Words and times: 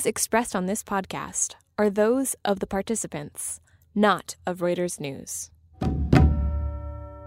views 0.00 0.06
expressed 0.06 0.56
on 0.56 0.64
this 0.64 0.82
podcast 0.82 1.56
are 1.76 1.90
those 1.90 2.34
of 2.42 2.60
the 2.60 2.66
participants, 2.66 3.60
not 3.94 4.36
of 4.46 4.60
Reuters 4.60 4.98
News. 4.98 5.50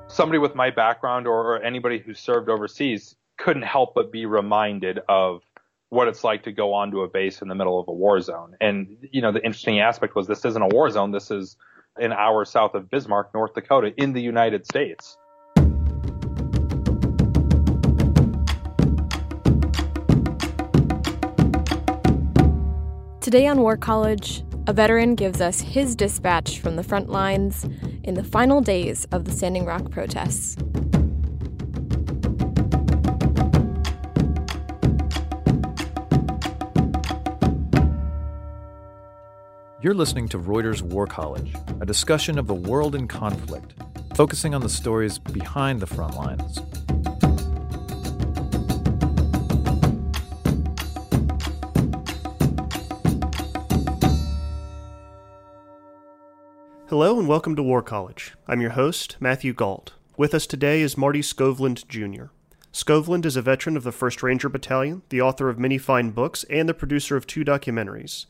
Somebody 0.07 0.39
with 0.39 0.55
my 0.55 0.71
background 0.71 1.27
or, 1.27 1.53
or 1.53 1.61
anybody 1.61 1.99
who 1.99 2.15
served 2.15 2.49
overseas 2.49 3.15
couldn't 3.37 3.61
help 3.61 3.93
but 3.93 4.11
be 4.11 4.25
reminded 4.25 4.99
of 5.07 5.41
what 5.89 6.07
it's 6.07 6.23
like 6.23 6.41
to 6.43 6.51
go 6.51 6.73
onto 6.73 7.01
a 7.01 7.07
base 7.07 7.43
in 7.43 7.47
the 7.47 7.53
middle 7.53 7.79
of 7.79 7.87
a 7.87 7.93
war 7.93 8.19
zone. 8.21 8.55
And, 8.59 8.97
you 9.11 9.21
know, 9.21 9.31
the 9.31 9.43
interesting 9.45 9.79
aspect 9.79 10.15
was 10.15 10.25
this 10.25 10.43
isn't 10.43 10.61
a 10.61 10.67
war 10.73 10.89
zone. 10.89 11.11
This 11.11 11.29
is 11.29 11.55
an 11.97 12.11
hour 12.11 12.43
south 12.43 12.73
of 12.73 12.89
Bismarck, 12.89 13.35
North 13.35 13.53
Dakota 13.53 13.93
in 13.97 14.13
the 14.13 14.21
United 14.21 14.65
States. 14.65 15.15
Today 23.33 23.47
on 23.47 23.61
War 23.61 23.77
College, 23.77 24.43
a 24.67 24.73
veteran 24.73 25.15
gives 25.15 25.41
us 25.41 25.59
his 25.59 25.95
dispatch 25.95 26.59
from 26.59 26.75
the 26.75 26.83
front 26.83 27.09
lines 27.09 27.63
in 28.03 28.13
the 28.13 28.23
final 28.23 28.61
days 28.61 29.07
of 29.11 29.25
the 29.25 29.31
Standing 29.31 29.65
Rock 29.65 29.89
protests. 29.89 30.55
You're 39.81 39.95
listening 39.95 40.29
to 40.29 40.37
Reuters 40.37 40.83
War 40.83 41.07
College, 41.07 41.55
a 41.81 41.87
discussion 41.87 42.37
of 42.37 42.45
the 42.45 42.53
world 42.53 42.93
in 42.93 43.07
conflict, 43.07 43.73
focusing 44.13 44.53
on 44.53 44.61
the 44.61 44.69
stories 44.69 45.17
behind 45.17 45.79
the 45.79 45.87
front 45.87 46.15
lines. 46.15 46.59
Hello 56.93 57.17
and 57.17 57.27
welcome 57.27 57.55
to 57.55 57.63
War 57.63 57.81
College. 57.81 58.35
I'm 58.47 58.61
your 58.61 58.69
host, 58.69 59.17
Matthew 59.19 59.51
Gault. 59.51 59.93
With 60.15 60.35
us 60.35 60.45
today 60.45 60.81
is 60.81 60.95
Marty 60.95 61.21
Skovlund 61.21 61.87
Jr. 61.87 62.25
Skovlund 62.71 63.25
is 63.25 63.35
a 63.35 63.41
veteran 63.41 63.75
of 63.75 63.83
the 63.83 63.89
1st 63.89 64.21
Ranger 64.21 64.47
Battalion, 64.47 65.01
the 65.09 65.19
author 65.19 65.49
of 65.49 65.57
many 65.57 65.79
fine 65.79 66.11
books, 66.11 66.43
and 66.51 66.69
the 66.69 66.73
producer 66.75 67.17
of 67.17 67.25
two 67.25 67.43
documentaries. 67.43 68.27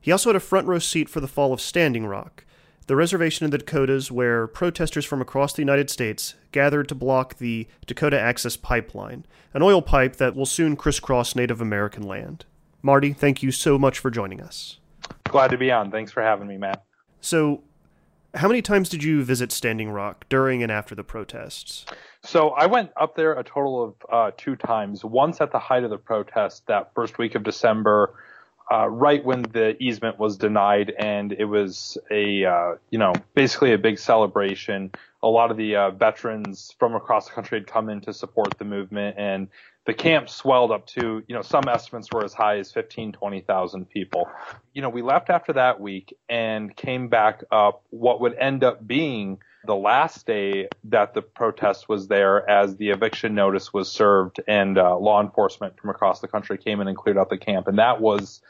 He 0.00 0.10
also 0.10 0.30
had 0.30 0.34
a 0.34 0.40
front 0.40 0.66
row 0.66 0.80
seat 0.80 1.08
for 1.08 1.20
the 1.20 1.28
fall 1.28 1.52
of 1.52 1.60
Standing 1.60 2.04
Rock, 2.04 2.44
the 2.88 2.96
reservation 2.96 3.44
in 3.44 3.52
the 3.52 3.58
Dakotas 3.58 4.10
where 4.10 4.48
protesters 4.48 5.04
from 5.04 5.20
across 5.20 5.52
the 5.52 5.62
United 5.62 5.88
States 5.88 6.34
gathered 6.50 6.88
to 6.88 6.96
block 6.96 7.38
the 7.38 7.68
Dakota 7.86 8.18
Access 8.18 8.56
Pipeline, 8.56 9.24
an 9.54 9.62
oil 9.62 9.82
pipe 9.82 10.16
that 10.16 10.34
will 10.34 10.46
soon 10.46 10.74
crisscross 10.74 11.36
Native 11.36 11.60
American 11.60 12.02
land. 12.02 12.44
Marty, 12.82 13.12
thank 13.12 13.44
you 13.44 13.52
so 13.52 13.78
much 13.78 14.00
for 14.00 14.10
joining 14.10 14.40
us. 14.40 14.80
Glad 15.28 15.52
to 15.52 15.56
be 15.56 15.70
on. 15.70 15.92
Thanks 15.92 16.10
for 16.10 16.24
having 16.24 16.48
me, 16.48 16.56
Matt. 16.56 16.82
So, 17.20 17.62
how 18.34 18.48
many 18.48 18.62
times 18.62 18.88
did 18.88 19.02
you 19.02 19.24
visit 19.24 19.52
Standing 19.52 19.90
Rock 19.90 20.26
during 20.28 20.62
and 20.62 20.70
after 20.70 20.94
the 20.94 21.04
protests? 21.04 21.84
So 22.22 22.50
I 22.50 22.66
went 22.66 22.90
up 22.96 23.16
there 23.16 23.32
a 23.32 23.44
total 23.44 23.82
of 23.82 23.94
uh, 24.12 24.30
two 24.36 24.56
times. 24.56 25.04
Once 25.04 25.40
at 25.40 25.52
the 25.52 25.58
height 25.58 25.84
of 25.84 25.90
the 25.90 25.98
protest, 25.98 26.66
that 26.66 26.92
first 26.94 27.18
week 27.18 27.34
of 27.34 27.42
December, 27.42 28.14
uh, 28.70 28.88
right 28.88 29.24
when 29.24 29.42
the 29.42 29.76
easement 29.82 30.18
was 30.18 30.36
denied, 30.36 30.92
and 30.98 31.32
it 31.32 31.46
was 31.46 31.98
a 32.10 32.44
uh, 32.44 32.74
you 32.90 32.98
know 32.98 33.12
basically 33.34 33.72
a 33.72 33.78
big 33.78 33.98
celebration. 33.98 34.92
A 35.22 35.28
lot 35.28 35.50
of 35.50 35.56
the 35.56 35.76
uh, 35.76 35.90
veterans 35.90 36.74
from 36.78 36.94
across 36.94 37.26
the 37.26 37.32
country 37.32 37.58
had 37.58 37.66
come 37.66 37.90
in 37.90 38.00
to 38.02 38.14
support 38.14 38.58
the 38.58 38.64
movement, 38.64 39.16
and 39.18 39.48
the 39.86 39.94
camp 39.94 40.28
swelled 40.28 40.70
up 40.70 40.86
to, 40.86 41.22
you 41.26 41.34
know, 41.34 41.42
some 41.42 41.64
estimates 41.68 42.08
were 42.12 42.24
as 42.24 42.32
high 42.32 42.58
as 42.58 42.72
15, 42.72 43.12
20,000 43.12 43.88
people. 43.88 44.28
You 44.72 44.82
know, 44.82 44.88
we 44.88 45.02
left 45.02 45.30
after 45.30 45.54
that 45.54 45.80
week 45.80 46.16
and 46.28 46.74
came 46.74 47.08
back 47.08 47.42
up 47.50 47.82
what 47.90 48.20
would 48.20 48.34
end 48.34 48.62
up 48.62 48.86
being 48.86 49.38
the 49.64 49.74
last 49.74 50.26
day 50.26 50.68
that 50.84 51.14
the 51.14 51.22
protest 51.22 51.88
was 51.88 52.08
there 52.08 52.48
as 52.48 52.76
the 52.76 52.90
eviction 52.90 53.34
notice 53.34 53.72
was 53.72 53.90
served 53.90 54.40
and 54.48 54.78
uh, 54.78 54.96
law 54.96 55.20
enforcement 55.20 55.78
from 55.78 55.90
across 55.90 56.20
the 56.20 56.28
country 56.28 56.56
came 56.56 56.80
in 56.80 56.88
and 56.88 56.96
cleared 56.96 57.18
out 57.18 57.28
the 57.28 57.38
camp. 57.38 57.68
And 57.68 57.78
that 57.78 58.00
was 58.00 58.40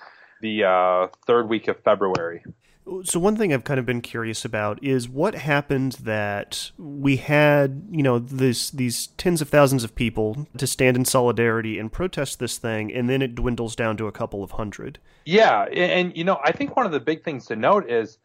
the 0.40 0.64
uh, 0.64 1.08
third 1.26 1.48
week 1.48 1.68
of 1.68 1.80
February. 1.80 2.44
So 3.04 3.20
one 3.20 3.36
thing 3.36 3.52
I've 3.52 3.64
kind 3.64 3.78
of 3.78 3.86
been 3.86 4.00
curious 4.00 4.44
about 4.44 4.82
is 4.82 5.08
what 5.08 5.34
happened 5.34 5.92
that 6.02 6.70
we 6.78 7.16
had, 7.16 7.86
you 7.90 8.02
know, 8.02 8.18
this 8.18 8.70
these 8.70 9.08
tens 9.18 9.40
of 9.40 9.48
thousands 9.48 9.84
of 9.84 9.94
people 9.94 10.46
to 10.56 10.66
stand 10.66 10.96
in 10.96 11.04
solidarity 11.04 11.78
and 11.78 11.92
protest 11.92 12.38
this 12.38 12.58
thing, 12.58 12.92
and 12.92 13.08
then 13.08 13.22
it 13.22 13.34
dwindles 13.34 13.76
down 13.76 13.96
to 13.98 14.06
a 14.06 14.12
couple 14.12 14.42
of 14.42 14.52
hundred. 14.52 14.98
Yeah, 15.24 15.64
and 15.64 16.16
you 16.16 16.24
know, 16.24 16.40
I 16.42 16.52
think 16.52 16.76
one 16.76 16.86
of 16.86 16.92
the 16.92 17.00
big 17.00 17.22
things 17.22 17.46
to 17.46 17.56
note 17.56 17.88
is 17.88 18.18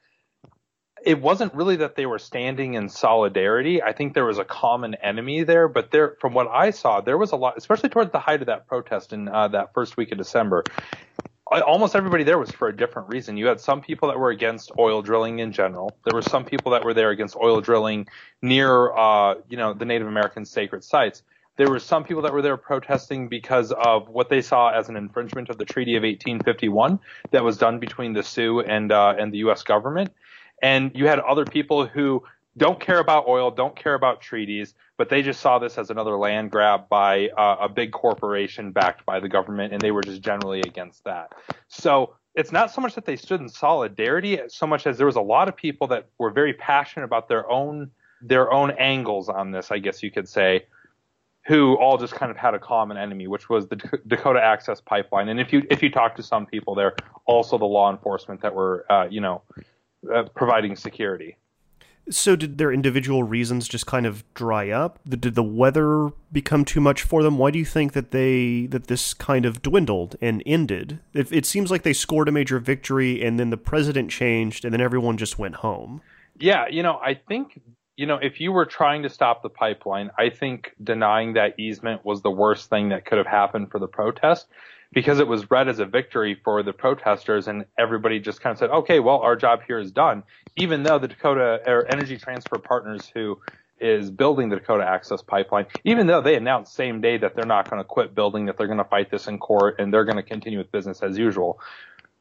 it 1.06 1.22
wasn't 1.22 1.54
really 1.54 1.76
that 1.76 1.96
they 1.96 2.08
were 2.08 2.18
standing 2.18 2.74
in 2.74 2.90
solidarity. 2.90 3.84
I 3.84 3.94
think 3.94 4.16
there 4.16 4.26
was 4.26 4.40
a 4.40 4.46
common 4.46 4.96
enemy 4.96 5.44
there, 5.44 5.68
but 5.68 5.92
there, 5.92 6.16
from 6.20 6.34
what 6.34 6.48
I 6.48 6.72
saw, 6.72 7.02
there 7.02 7.18
was 7.18 7.32
a 7.32 7.36
lot, 7.36 7.54
especially 7.58 7.90
towards 7.90 8.12
the 8.12 8.20
height 8.20 8.42
of 8.42 8.48
that 8.48 8.68
protest 8.68 9.14
in 9.14 9.28
uh, 9.28 9.50
that 9.50 9.74
first 9.74 9.98
week 9.98 10.12
of 10.12 10.18
December 10.18 10.64
almost 11.52 11.96
everybody 11.96 12.24
there 12.24 12.40
was 12.40 12.52
for 12.52 12.68
a 12.68 12.76
different 12.76 13.10
reason. 13.10 13.38
You 13.38 13.48
had 13.48 13.60
some 13.60 13.82
people 13.82 14.10
that 14.10 14.18
were 14.18 14.32
against 14.32 14.72
oil 14.80 15.02
drilling 15.02 15.40
in 15.40 15.52
general. 15.52 15.96
There 16.04 16.16
were 16.16 16.22
some 16.22 16.44
people 16.44 16.72
that 16.72 16.84
were 16.84 16.94
there 16.94 17.12
against 17.12 17.36
oil 17.36 17.62
drilling 17.62 18.08
near, 18.42 18.94
uh, 18.94 19.36
you 19.48 19.58
know, 19.58 19.74
the 19.74 19.86
Native 19.86 20.08
American 20.08 20.46
sacred 20.46 20.84
sites. 20.84 21.24
There 21.58 21.70
were 21.70 21.80
some 21.80 22.04
people 22.04 22.24
that 22.24 22.34
were 22.34 22.42
there 22.42 22.58
protesting 22.58 23.30
because 23.30 23.72
of 23.72 24.10
what 24.10 24.30
they 24.30 24.42
saw 24.42 24.70
as 24.70 24.90
an 24.90 24.98
infringement 24.98 25.50
of 25.50 25.58
the 25.58 25.66
Treaty 25.66 25.96
of 25.96 26.02
1851 26.02 27.00
that 27.32 27.44
was 27.44 27.58
done 27.58 27.80
between 27.80 28.14
the 28.14 28.24
Sioux 28.24 28.60
and 28.60 28.92
uh, 28.92 29.16
and 29.18 29.32
the 29.32 29.38
U.S. 29.40 29.64
government. 29.64 30.12
And 30.62 30.92
you 30.96 31.08
had 31.08 31.20
other 31.20 31.46
people 31.46 31.86
who 31.86 32.24
don't 32.58 32.80
care 32.80 33.00
about 33.00 33.28
oil, 33.28 33.52
don't 33.52 33.76
care 33.76 33.96
about 33.96 34.22
treaties, 34.22 34.74
but 34.98 35.10
they 35.10 35.22
just 35.22 35.42
saw 35.42 35.60
this 35.60 35.78
as 35.78 35.90
another 35.90 36.18
land 36.18 36.52
grab 36.52 36.88
by 36.88 37.30
uh, 37.30 37.58
a 37.62 37.70
big 37.70 37.92
corporation 37.92 38.72
backed 38.72 39.06
by 39.06 39.20
the 39.20 39.28
government, 39.28 39.74
and 39.74 39.82
they 39.82 39.92
were 39.92 40.02
just 40.02 40.22
generally 40.22 40.62
against 40.62 41.04
that. 41.04 41.34
So 41.68 42.16
it's 42.34 42.52
not 42.52 42.72
so 42.72 42.82
much 42.82 42.96
that 42.96 43.06
they 43.06 43.16
stood 43.16 43.42
in 43.42 43.50
solidarity, 43.50 44.40
so 44.48 44.68
much 44.68 44.88
as 44.88 44.98
there 44.98 45.06
was 45.06 45.16
a 45.16 45.22
lot 45.22 45.50
of 45.50 45.56
people 45.56 45.88
that 45.88 46.08
were 46.18 46.32
very 46.32 46.54
passionate 46.54 47.06
about 47.06 47.28
their 47.28 47.50
own 47.50 47.92
their 48.22 48.52
own 48.52 48.72
angles 48.72 49.30
on 49.30 49.52
this, 49.52 49.72
I 49.72 49.78
guess 49.78 50.02
you 50.02 50.10
could 50.10 50.28
say, 50.28 50.66
who 51.46 51.76
all 51.76 51.98
just 51.98 52.14
kind 52.14 52.32
of 52.32 52.38
had 52.38 52.56
a 52.56 52.60
common 52.60 52.98
enemy, 52.98 53.28
which 53.28 53.50
was 53.50 53.68
the 53.68 53.76
Dakota 54.08 54.42
Access 54.42 54.82
Pipeline. 54.82 55.30
And 55.30 55.40
if 55.40 55.54
you 55.54 55.64
if 55.70 55.84
you 55.84 55.92
talk 55.92 56.16
to 56.16 56.24
some 56.24 56.46
people 56.46 56.76
there, 56.76 56.96
also 57.26 57.58
the 57.58 57.66
law 57.66 57.92
enforcement 57.92 58.42
that 58.42 58.56
were 58.56 58.86
uh, 58.90 59.08
you 59.10 59.22
know 59.22 59.44
uh, 60.14 60.24
providing 60.36 60.76
security. 60.76 61.38
So 62.10 62.36
did 62.36 62.58
their 62.58 62.72
individual 62.72 63.24
reasons 63.24 63.68
just 63.68 63.88
kind 63.88 64.06
of 64.06 64.24
dry 64.34 64.70
up? 64.70 65.00
Did 65.08 65.36
the 65.36 65.44
weather 65.44 66.12
become 66.32 66.64
too 66.64 66.80
much 66.80 67.02
for 67.02 67.24
them? 67.24 67.38
Why 67.38 67.50
do 67.52 67.58
you 67.58 67.66
think 67.66 67.94
that 67.94 68.12
they 68.12 68.68
that 68.68 68.88
this 68.88 69.14
kind 69.14 69.46
of 69.46 69.62
dwindled 69.62 70.16
and 70.22 70.44
ended? 70.46 71.00
It, 71.14 71.32
it 71.32 71.46
seems 71.46 71.72
like 71.72 71.84
they 71.84 71.94
scored 71.94 72.28
a 72.28 72.32
major 72.32 72.60
victory 72.60 73.24
and 73.24 73.40
then 73.40 73.50
the 73.50 73.58
president 73.58 74.12
changed 74.12 74.66
and 74.66 74.74
then 74.74 74.82
everyone 74.82 75.18
just 75.18 75.40
went 75.40 75.56
home. 75.56 76.02
Yeah, 76.38 76.68
you 76.70 76.84
know, 76.84 77.00
I 77.04 77.16
think 77.16 77.60
you 77.96 78.06
know, 78.06 78.20
if 78.22 78.42
you 78.42 78.52
were 78.52 78.66
trying 78.66 79.04
to 79.04 79.10
stop 79.10 79.42
the 79.42 79.50
pipeline, 79.50 80.12
I 80.18 80.30
think 80.30 80.74
denying 80.84 81.34
that 81.34 81.58
easement 81.60 82.04
was 82.06 82.22
the 82.22 82.32
worst 82.32 82.70
thing 82.70 82.90
that 82.90 83.06
could 83.06 83.18
have 83.18 83.28
happened 83.28 83.72
for 83.72 83.80
the 83.80 83.88
protest 83.88 84.48
because 84.96 85.20
it 85.20 85.28
was 85.28 85.52
read 85.52 85.68
as 85.68 85.80
a 85.80 85.86
victory 85.86 86.40
for 86.44 86.64
the 86.64 86.72
protesters 86.72 87.48
and 87.50 87.66
everybody 87.78 88.18
just 88.18 88.40
kind 88.40 88.54
of 88.54 88.58
said, 88.58 88.70
okay, 88.72 89.02
well, 89.02 89.18
our 89.18 89.36
job 89.36 89.60
here 89.68 89.78
is 89.78 89.92
done. 89.92 90.24
Even 90.56 90.84
though 90.84 90.98
the 90.98 91.10
Dakota 91.10 91.60
Energy 91.92 92.18
Transfer 92.18 92.58
Partners 92.58 93.12
who 93.14 93.40
is 93.78 94.10
building 94.10 94.48
the 94.48 94.56
Dakota 94.56 94.88
Access 94.88 95.22
Pipeline, 95.22 95.66
even 95.84 96.08
though 96.08 96.22
they 96.22 96.36
announced 96.36 96.74
same 96.74 97.02
day 97.02 97.18
that 97.18 97.36
they're 97.36 97.46
not 97.46 97.70
going 97.70 97.82
to 97.82 97.84
quit 97.84 98.16
building, 98.16 98.46
that 98.46 98.58
they're 98.58 98.68
going 98.68 98.80
to 98.80 98.86
fight 98.86 99.12
this 99.12 99.28
in 99.28 99.38
court 99.38 99.76
and 99.80 99.94
they're 99.94 100.06
going 100.06 100.16
to 100.16 100.24
continue 100.24 100.58
with 100.58 100.72
business 100.72 101.04
as 101.04 101.18
usual, 101.18 101.60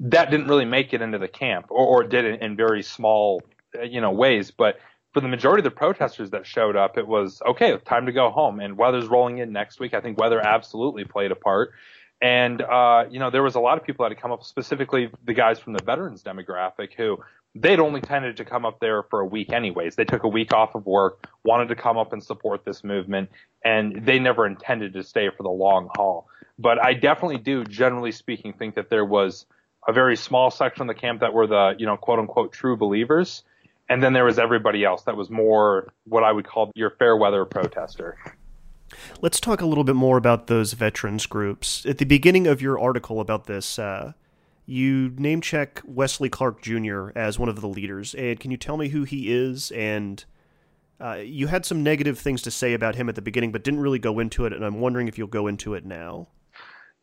that 0.00 0.32
didn't 0.32 0.48
really 0.48 0.64
make 0.64 0.92
it 0.92 1.00
into 1.00 1.18
the 1.18 1.28
camp 1.28 1.66
or, 1.70 1.86
or 1.86 2.02
did 2.02 2.24
it 2.24 2.42
in 2.42 2.56
very 2.56 2.82
small, 2.82 3.40
uh, 3.78 3.82
you 3.82 4.00
know, 4.00 4.10
ways. 4.10 4.50
But 4.50 4.80
for 5.12 5.20
the 5.20 5.28
majority 5.28 5.60
of 5.60 5.64
the 5.64 5.70
protesters 5.70 6.30
that 6.30 6.44
showed 6.44 6.74
up, 6.74 6.98
it 6.98 7.06
was 7.06 7.40
okay, 7.46 7.78
time 7.84 8.06
to 8.06 8.12
go 8.12 8.30
home. 8.30 8.58
And 8.58 8.76
weather's 8.76 9.06
rolling 9.06 9.38
in 9.38 9.52
next 9.52 9.78
week. 9.78 9.94
I 9.94 10.00
think 10.00 10.18
weather 10.18 10.44
absolutely 10.44 11.04
played 11.04 11.30
a 11.30 11.36
part. 11.36 11.72
And, 12.24 12.62
uh, 12.62 13.04
you 13.10 13.18
know, 13.18 13.28
there 13.28 13.42
was 13.42 13.54
a 13.54 13.60
lot 13.60 13.76
of 13.76 13.84
people 13.84 14.04
that 14.04 14.10
had 14.10 14.18
come 14.18 14.32
up, 14.32 14.44
specifically 14.44 15.10
the 15.26 15.34
guys 15.34 15.58
from 15.58 15.74
the 15.74 15.82
veterans 15.84 16.22
demographic 16.22 16.94
who 16.96 17.18
they'd 17.54 17.78
only 17.78 18.00
tended 18.00 18.38
to 18.38 18.46
come 18.46 18.64
up 18.64 18.80
there 18.80 19.02
for 19.02 19.20
a 19.20 19.26
week 19.26 19.52
anyways. 19.52 19.96
They 19.96 20.06
took 20.06 20.24
a 20.24 20.28
week 20.28 20.54
off 20.54 20.74
of 20.74 20.86
work, 20.86 21.28
wanted 21.44 21.68
to 21.68 21.76
come 21.76 21.98
up 21.98 22.14
and 22.14 22.24
support 22.24 22.64
this 22.64 22.82
movement, 22.82 23.28
and 23.62 24.06
they 24.06 24.18
never 24.18 24.46
intended 24.46 24.94
to 24.94 25.02
stay 25.02 25.28
for 25.36 25.42
the 25.42 25.50
long 25.50 25.90
haul. 25.94 26.26
But 26.58 26.82
I 26.82 26.94
definitely 26.94 27.36
do, 27.36 27.62
generally 27.62 28.10
speaking, 28.12 28.54
think 28.54 28.76
that 28.76 28.88
there 28.88 29.04
was 29.04 29.44
a 29.86 29.92
very 29.92 30.16
small 30.16 30.50
section 30.50 30.88
of 30.88 30.96
the 30.96 30.98
camp 30.98 31.20
that 31.20 31.34
were 31.34 31.46
the, 31.46 31.74
you 31.76 31.84
know, 31.84 31.98
quote 31.98 32.20
unquote 32.20 32.52
true 32.54 32.78
believers. 32.78 33.42
And 33.90 34.02
then 34.02 34.14
there 34.14 34.24
was 34.24 34.38
everybody 34.38 34.82
else 34.82 35.02
that 35.02 35.14
was 35.14 35.28
more 35.28 35.92
what 36.04 36.24
I 36.24 36.32
would 36.32 36.46
call 36.46 36.72
your 36.74 36.88
fair 36.88 37.18
weather 37.18 37.44
protester. 37.44 38.16
Let's 39.20 39.40
talk 39.40 39.60
a 39.60 39.66
little 39.66 39.84
bit 39.84 39.96
more 39.96 40.16
about 40.16 40.46
those 40.46 40.72
veterans 40.72 41.26
groups. 41.26 41.84
At 41.86 41.98
the 41.98 42.04
beginning 42.04 42.46
of 42.46 42.60
your 42.60 42.78
article 42.78 43.20
about 43.20 43.46
this, 43.46 43.78
uh, 43.78 44.12
you 44.66 45.12
name 45.16 45.40
check 45.40 45.82
Wesley 45.84 46.28
Clark 46.28 46.62
Jr. 46.62 47.10
as 47.14 47.38
one 47.38 47.48
of 47.48 47.60
the 47.60 47.68
leaders. 47.68 48.14
And 48.14 48.38
can 48.40 48.50
you 48.50 48.56
tell 48.56 48.76
me 48.76 48.88
who 48.88 49.04
he 49.04 49.32
is? 49.32 49.70
And 49.72 50.24
uh, 51.00 51.18
you 51.24 51.48
had 51.48 51.66
some 51.66 51.82
negative 51.82 52.18
things 52.18 52.42
to 52.42 52.50
say 52.50 52.72
about 52.72 52.94
him 52.94 53.08
at 53.08 53.14
the 53.14 53.22
beginning, 53.22 53.52
but 53.52 53.64
didn't 53.64 53.80
really 53.80 53.98
go 53.98 54.18
into 54.18 54.46
it. 54.46 54.52
And 54.52 54.64
I'm 54.64 54.80
wondering 54.80 55.08
if 55.08 55.18
you'll 55.18 55.26
go 55.26 55.46
into 55.46 55.74
it 55.74 55.84
now. 55.84 56.28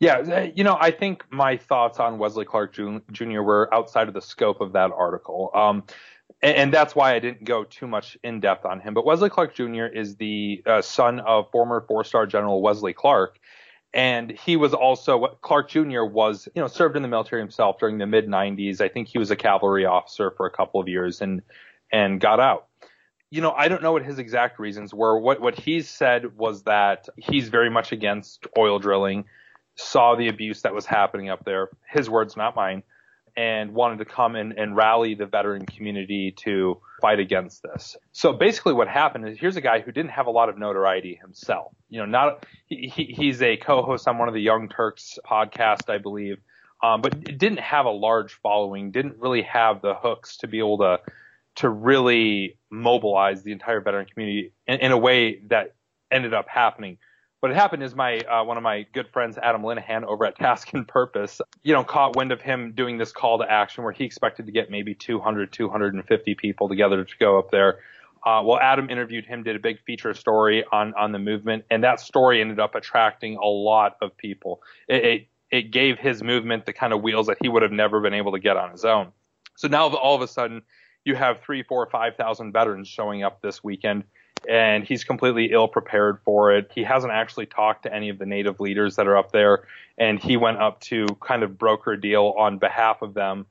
Yeah, 0.00 0.18
uh, 0.18 0.48
you 0.56 0.64
know, 0.64 0.76
I 0.80 0.90
think 0.90 1.24
my 1.30 1.56
thoughts 1.56 2.00
on 2.00 2.18
Wesley 2.18 2.44
Clark 2.44 2.74
Jr. 2.74 3.42
were 3.42 3.72
outside 3.72 4.08
of 4.08 4.14
the 4.14 4.20
scope 4.20 4.60
of 4.60 4.72
that 4.72 4.90
article. 4.90 5.50
Um, 5.54 5.84
and, 6.40 6.56
and, 6.56 6.72
that's 6.72 6.94
why 6.94 7.14
I 7.14 7.18
didn't 7.18 7.44
go 7.44 7.64
too 7.64 7.86
much 7.86 8.16
in 8.22 8.40
depth 8.40 8.64
on 8.64 8.80
him. 8.80 8.94
But 8.94 9.04
Wesley 9.04 9.30
Clark 9.30 9.54
Jr. 9.54 9.86
is 9.86 10.16
the 10.16 10.62
uh, 10.66 10.82
son 10.82 11.20
of 11.20 11.50
former 11.50 11.84
four 11.86 12.04
star 12.04 12.26
General 12.26 12.62
Wesley 12.62 12.92
Clark 12.92 13.38
and 13.94 14.30
he 14.30 14.56
was 14.56 14.72
also 14.72 15.38
Clark 15.42 15.68
Jr. 15.68 16.04
was 16.04 16.48
you 16.54 16.62
know 16.62 16.68
served 16.68 16.96
in 16.96 17.02
the 17.02 17.08
military 17.08 17.42
himself 17.42 17.78
during 17.78 17.98
the 17.98 18.06
mid 18.06 18.26
90s. 18.26 18.80
I 18.80 18.88
think 18.88 19.08
he 19.08 19.18
was 19.18 19.30
a 19.30 19.36
cavalry 19.36 19.84
officer 19.84 20.30
for 20.36 20.46
a 20.46 20.50
couple 20.50 20.80
of 20.80 20.88
years 20.88 21.20
and 21.20 21.42
and 21.92 22.20
got 22.20 22.40
out. 22.40 22.68
You 23.30 23.40
know, 23.40 23.52
I 23.52 23.68
don't 23.68 23.82
know 23.82 23.92
what 23.92 24.04
his 24.04 24.18
exact 24.18 24.58
reasons 24.58 24.94
were. 24.94 25.18
What 25.18 25.40
what 25.40 25.58
he 25.58 25.82
said 25.82 26.36
was 26.36 26.62
that 26.62 27.08
he's 27.16 27.48
very 27.48 27.70
much 27.70 27.92
against 27.92 28.46
oil 28.56 28.78
drilling, 28.78 29.24
saw 29.76 30.14
the 30.14 30.28
abuse 30.28 30.62
that 30.62 30.74
was 30.74 30.86
happening 30.86 31.28
up 31.28 31.44
there. 31.44 31.68
His 31.88 32.08
words, 32.08 32.36
not 32.36 32.56
mine 32.56 32.82
and 33.36 33.72
wanted 33.72 33.98
to 33.98 34.04
come 34.04 34.36
in 34.36 34.58
and 34.58 34.76
rally 34.76 35.14
the 35.14 35.26
veteran 35.26 35.64
community 35.64 36.32
to 36.32 36.80
fight 37.00 37.18
against 37.18 37.62
this. 37.62 37.96
So 38.12 38.32
basically 38.32 38.74
what 38.74 38.88
happened 38.88 39.28
is 39.28 39.38
here's 39.38 39.56
a 39.56 39.60
guy 39.60 39.80
who 39.80 39.90
didn't 39.90 40.10
have 40.10 40.26
a 40.26 40.30
lot 40.30 40.48
of 40.48 40.58
notoriety 40.58 41.18
himself. 41.20 41.72
You 41.88 42.00
know, 42.00 42.06
not, 42.06 42.46
he, 42.66 43.14
he's 43.16 43.40
a 43.42 43.56
co-host 43.56 44.06
on 44.06 44.18
one 44.18 44.28
of 44.28 44.34
the 44.34 44.42
Young 44.42 44.68
Turks 44.68 45.18
podcast, 45.24 45.88
I 45.88 45.98
believe. 45.98 46.38
Um, 46.82 47.00
but 47.00 47.22
didn't 47.22 47.60
have 47.60 47.86
a 47.86 47.90
large 47.90 48.34
following, 48.34 48.90
didn't 48.90 49.18
really 49.18 49.42
have 49.42 49.82
the 49.82 49.94
hooks 49.94 50.38
to 50.38 50.48
be 50.48 50.58
able 50.58 50.78
to, 50.78 51.00
to 51.56 51.68
really 51.68 52.58
mobilize 52.70 53.44
the 53.44 53.52
entire 53.52 53.80
veteran 53.80 54.06
community 54.06 54.52
in, 54.66 54.80
in 54.80 54.92
a 54.92 54.98
way 54.98 55.40
that 55.46 55.74
ended 56.10 56.34
up 56.34 56.48
happening 56.48 56.98
what 57.42 57.50
had 57.50 57.60
happened 57.60 57.82
is 57.82 57.96
my 57.96 58.18
uh, 58.18 58.44
one 58.44 58.56
of 58.56 58.62
my 58.62 58.86
good 58.92 59.08
friends, 59.08 59.36
Adam 59.36 59.62
Linehan, 59.62 60.04
over 60.04 60.24
at 60.24 60.36
Task 60.36 60.72
and 60.74 60.86
Purpose, 60.86 61.40
you 61.64 61.72
know, 61.72 61.82
caught 61.82 62.14
wind 62.14 62.30
of 62.30 62.40
him 62.40 62.70
doing 62.76 62.98
this 62.98 63.10
call 63.10 63.38
to 63.38 63.50
action 63.50 63.82
where 63.82 63.92
he 63.92 64.04
expected 64.04 64.46
to 64.46 64.52
get 64.52 64.70
maybe 64.70 64.94
200, 64.94 65.52
250 65.52 66.34
people 66.36 66.68
together 66.68 67.04
to 67.04 67.14
go 67.18 67.40
up 67.40 67.50
there. 67.50 67.80
Uh, 68.24 68.42
well, 68.44 68.60
Adam 68.60 68.88
interviewed 68.88 69.26
him, 69.26 69.42
did 69.42 69.56
a 69.56 69.58
big 69.58 69.80
feature 69.84 70.14
story 70.14 70.64
on 70.70 70.94
on 70.94 71.10
the 71.10 71.18
movement, 71.18 71.64
and 71.68 71.82
that 71.82 71.98
story 71.98 72.40
ended 72.40 72.60
up 72.60 72.76
attracting 72.76 73.36
a 73.38 73.48
lot 73.48 73.96
of 74.00 74.16
people. 74.16 74.62
It, 74.86 75.04
it, 75.04 75.26
it 75.50 75.62
gave 75.72 75.98
his 75.98 76.22
movement 76.22 76.64
the 76.64 76.72
kind 76.72 76.92
of 76.92 77.02
wheels 77.02 77.26
that 77.26 77.38
he 77.42 77.48
would 77.48 77.62
have 77.62 77.72
never 77.72 78.00
been 78.00 78.14
able 78.14 78.30
to 78.30 78.38
get 78.38 78.56
on 78.56 78.70
his 78.70 78.84
own. 78.84 79.10
So 79.56 79.66
now 79.66 79.88
all 79.88 80.14
of 80.14 80.22
a 80.22 80.28
sudden, 80.28 80.62
you 81.04 81.16
have 81.16 81.40
three, 81.40 81.64
four, 81.64 81.88
five 81.90 82.14
thousand 82.14 82.52
veterans 82.52 82.86
showing 82.86 83.24
up 83.24 83.42
this 83.42 83.64
weekend 83.64 84.04
and 84.48 84.84
he's 84.84 85.04
completely 85.04 85.52
ill 85.52 85.68
prepared 85.68 86.18
for 86.24 86.56
it. 86.56 86.70
He 86.74 86.84
hasn't 86.84 87.12
actually 87.12 87.46
talked 87.46 87.84
to 87.84 87.94
any 87.94 88.08
of 88.08 88.18
the 88.18 88.26
native 88.26 88.60
leaders 88.60 88.96
that 88.96 89.06
are 89.06 89.16
up 89.16 89.32
there, 89.32 89.66
and 89.98 90.18
he 90.18 90.36
went 90.36 90.58
up 90.58 90.80
to 90.82 91.06
kind 91.20 91.42
of 91.42 91.58
broker 91.58 91.92
a 91.92 92.00
deal 92.00 92.34
on 92.36 92.58
behalf 92.58 93.02
of 93.02 93.14
them, 93.14 93.46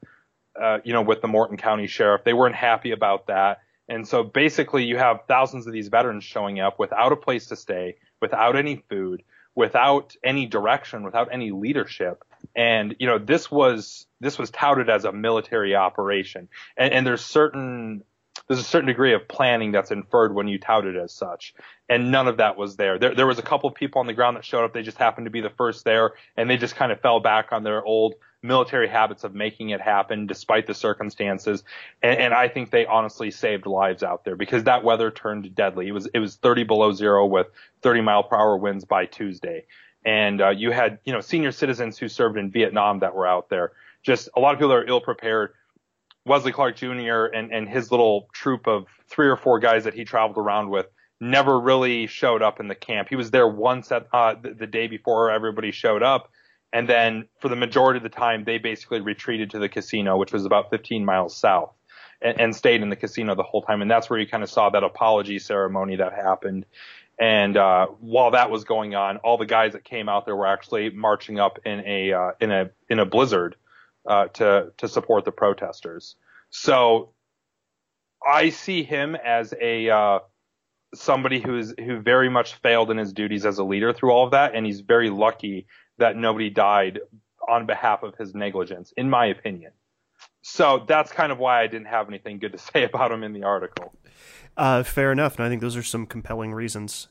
uh, 0.61 0.79
you 0.83 0.93
know, 0.93 1.01
with 1.01 1.21
the 1.21 1.27
Morton 1.27 1.57
County 1.57 1.87
Sheriff. 1.87 2.23
They 2.23 2.33
weren't 2.33 2.55
happy 2.55 2.91
about 2.91 3.27
that. 3.27 3.61
And 3.87 4.07
so 4.07 4.23
basically 4.23 4.85
you 4.85 4.97
have 4.97 5.21
thousands 5.27 5.67
of 5.67 5.73
these 5.73 5.89
veterans 5.89 6.23
showing 6.23 6.59
up 6.59 6.79
without 6.79 7.11
a 7.11 7.17
place 7.17 7.47
to 7.47 7.55
stay, 7.55 7.97
without 8.21 8.55
any 8.55 8.83
food, 8.89 9.23
without 9.53 10.15
any 10.23 10.45
direction, 10.45 11.03
without 11.03 11.29
any 11.31 11.51
leadership. 11.51 12.23
And, 12.55 12.95
you 12.99 13.07
know, 13.07 13.17
this 13.19 13.51
was, 13.51 14.07
this 14.19 14.39
was 14.39 14.49
touted 14.49 14.89
as 14.89 15.03
a 15.03 15.11
military 15.11 15.75
operation. 15.75 16.47
And, 16.77 16.93
and 16.93 17.05
there's 17.05 17.23
certain 17.23 18.03
there's 18.51 18.59
a 18.59 18.67
certain 18.67 18.87
degree 18.87 19.13
of 19.13 19.29
planning 19.29 19.71
that's 19.71 19.91
inferred 19.91 20.35
when 20.35 20.49
you 20.49 20.59
tout 20.59 20.85
it 20.85 20.97
as 20.97 21.13
such. 21.13 21.53
And 21.87 22.11
none 22.11 22.27
of 22.27 22.35
that 22.35 22.57
was 22.57 22.75
there. 22.75 22.99
There, 22.99 23.15
there 23.15 23.25
was 23.25 23.39
a 23.39 23.41
couple 23.41 23.69
of 23.69 23.75
people 23.75 24.01
on 24.01 24.07
the 24.07 24.13
ground 24.13 24.35
that 24.35 24.43
showed 24.43 24.65
up. 24.65 24.73
They 24.73 24.81
just 24.81 24.97
happened 24.97 25.25
to 25.25 25.31
be 25.31 25.39
the 25.39 25.51
first 25.51 25.85
there 25.85 26.11
and 26.35 26.49
they 26.49 26.57
just 26.57 26.75
kind 26.75 26.91
of 26.91 26.99
fell 26.99 27.21
back 27.21 27.53
on 27.53 27.63
their 27.63 27.81
old 27.81 28.15
military 28.43 28.89
habits 28.89 29.23
of 29.23 29.33
making 29.33 29.69
it 29.69 29.79
happen 29.79 30.27
despite 30.27 30.67
the 30.67 30.73
circumstances. 30.73 31.63
And, 32.03 32.19
and 32.19 32.33
I 32.33 32.49
think 32.49 32.71
they 32.71 32.85
honestly 32.85 33.31
saved 33.31 33.65
lives 33.65 34.03
out 34.03 34.25
there 34.25 34.35
because 34.35 34.65
that 34.65 34.83
weather 34.83 35.11
turned 35.11 35.55
deadly. 35.55 35.87
It 35.87 35.93
was, 35.93 36.07
it 36.07 36.19
was 36.19 36.35
30 36.35 36.65
below 36.65 36.91
zero 36.91 37.25
with 37.25 37.47
30 37.83 38.01
mile 38.01 38.23
per 38.23 38.35
hour 38.35 38.57
winds 38.57 38.83
by 38.83 39.05
Tuesday. 39.05 39.63
And, 40.03 40.41
uh, 40.41 40.49
you 40.49 40.71
had, 40.71 40.99
you 41.05 41.13
know, 41.13 41.21
senior 41.21 41.53
citizens 41.53 41.97
who 41.97 42.09
served 42.09 42.37
in 42.37 42.51
Vietnam 42.51 42.99
that 42.99 43.15
were 43.15 43.27
out 43.27 43.47
there. 43.47 43.71
Just 44.03 44.27
a 44.35 44.41
lot 44.41 44.55
of 44.55 44.59
people 44.59 44.73
are 44.73 44.85
ill 44.85 44.99
prepared 44.99 45.53
Wesley 46.25 46.51
Clark 46.51 46.75
Jr. 46.75 47.25
and, 47.25 47.51
and 47.51 47.67
his 47.67 47.91
little 47.91 48.27
troop 48.33 48.67
of 48.67 48.85
three 49.07 49.27
or 49.27 49.37
four 49.37 49.59
guys 49.59 49.83
that 49.85 49.93
he 49.93 50.05
traveled 50.05 50.37
around 50.37 50.69
with 50.69 50.87
never 51.19 51.59
really 51.59 52.07
showed 52.07 52.41
up 52.41 52.59
in 52.59 52.67
the 52.67 52.75
camp. 52.75 53.09
He 53.09 53.15
was 53.15 53.31
there 53.31 53.47
once 53.47 53.91
at 53.91 54.07
uh, 54.11 54.35
the, 54.41 54.53
the 54.53 54.67
day 54.67 54.87
before 54.87 55.31
everybody 55.31 55.71
showed 55.71 56.03
up. 56.03 56.31
And 56.73 56.87
then 56.87 57.27
for 57.39 57.49
the 57.49 57.55
majority 57.55 57.97
of 57.97 58.03
the 58.03 58.09
time, 58.09 58.43
they 58.43 58.57
basically 58.57 59.01
retreated 59.01 59.51
to 59.51 59.59
the 59.59 59.69
casino, 59.69 60.17
which 60.17 60.31
was 60.31 60.45
about 60.45 60.69
15 60.69 61.03
miles 61.05 61.35
south 61.35 61.73
and, 62.21 62.39
and 62.39 62.55
stayed 62.55 62.81
in 62.81 62.89
the 62.89 62.95
casino 62.95 63.35
the 63.35 63.43
whole 63.43 63.61
time. 63.61 63.81
And 63.81 63.91
that's 63.91 64.09
where 64.09 64.19
you 64.19 64.27
kind 64.27 64.43
of 64.43 64.49
saw 64.49 64.69
that 64.69 64.83
apology 64.83 65.37
ceremony 65.37 65.97
that 65.97 66.13
happened. 66.13 66.65
And, 67.19 67.55
uh, 67.57 67.87
while 67.99 68.31
that 68.31 68.49
was 68.49 68.63
going 68.63 68.95
on, 68.95 69.17
all 69.17 69.37
the 69.37 69.45
guys 69.45 69.73
that 69.73 69.83
came 69.83 70.09
out 70.09 70.25
there 70.25 70.35
were 70.35 70.47
actually 70.47 70.89
marching 70.89 71.39
up 71.39 71.59
in 71.65 71.81
a, 71.85 72.13
uh, 72.13 72.31
in 72.39 72.51
a, 72.51 72.71
in 72.89 72.99
a 72.99 73.05
blizzard 73.05 73.55
uh, 74.07 74.27
to 74.27 74.71
to 74.77 74.87
support 74.87 75.25
the 75.25 75.31
protesters. 75.31 76.15
So 76.49 77.13
I 78.25 78.49
see 78.49 78.83
him 78.83 79.15
as 79.15 79.53
a 79.59 79.89
uh, 79.89 80.19
somebody 80.93 81.39
who's 81.39 81.73
who 81.77 81.99
very 81.99 82.29
much 82.29 82.55
failed 82.55 82.91
in 82.91 82.97
his 82.97 83.13
duties 83.13 83.45
as 83.45 83.57
a 83.57 83.63
leader 83.63 83.93
through 83.93 84.11
all 84.11 84.25
of 84.25 84.31
that, 84.31 84.55
and 84.55 84.65
he's 84.65 84.81
very 84.81 85.09
lucky 85.09 85.67
that 85.97 86.15
nobody 86.15 86.49
died 86.49 86.99
on 87.47 87.65
behalf 87.65 88.03
of 88.03 88.15
his 88.15 88.35
negligence, 88.35 88.93
in 88.97 89.09
my 89.09 89.25
opinion. 89.27 89.71
So 90.43 90.85
that's 90.87 91.11
kind 91.11 91.31
of 91.31 91.37
why 91.37 91.61
I 91.61 91.67
didn't 91.67 91.87
have 91.87 92.07
anything 92.07 92.39
good 92.39 92.51
to 92.53 92.57
say 92.73 92.83
about 92.83 93.11
him 93.11 93.23
in 93.23 93.33
the 93.33 93.43
article. 93.43 93.93
Uh, 94.57 94.83
fair 94.83 95.11
enough, 95.11 95.37
and 95.37 95.45
I 95.45 95.49
think 95.49 95.61
those 95.61 95.77
are 95.77 95.83
some 95.83 96.05
compelling 96.05 96.53
reasons. 96.53 97.07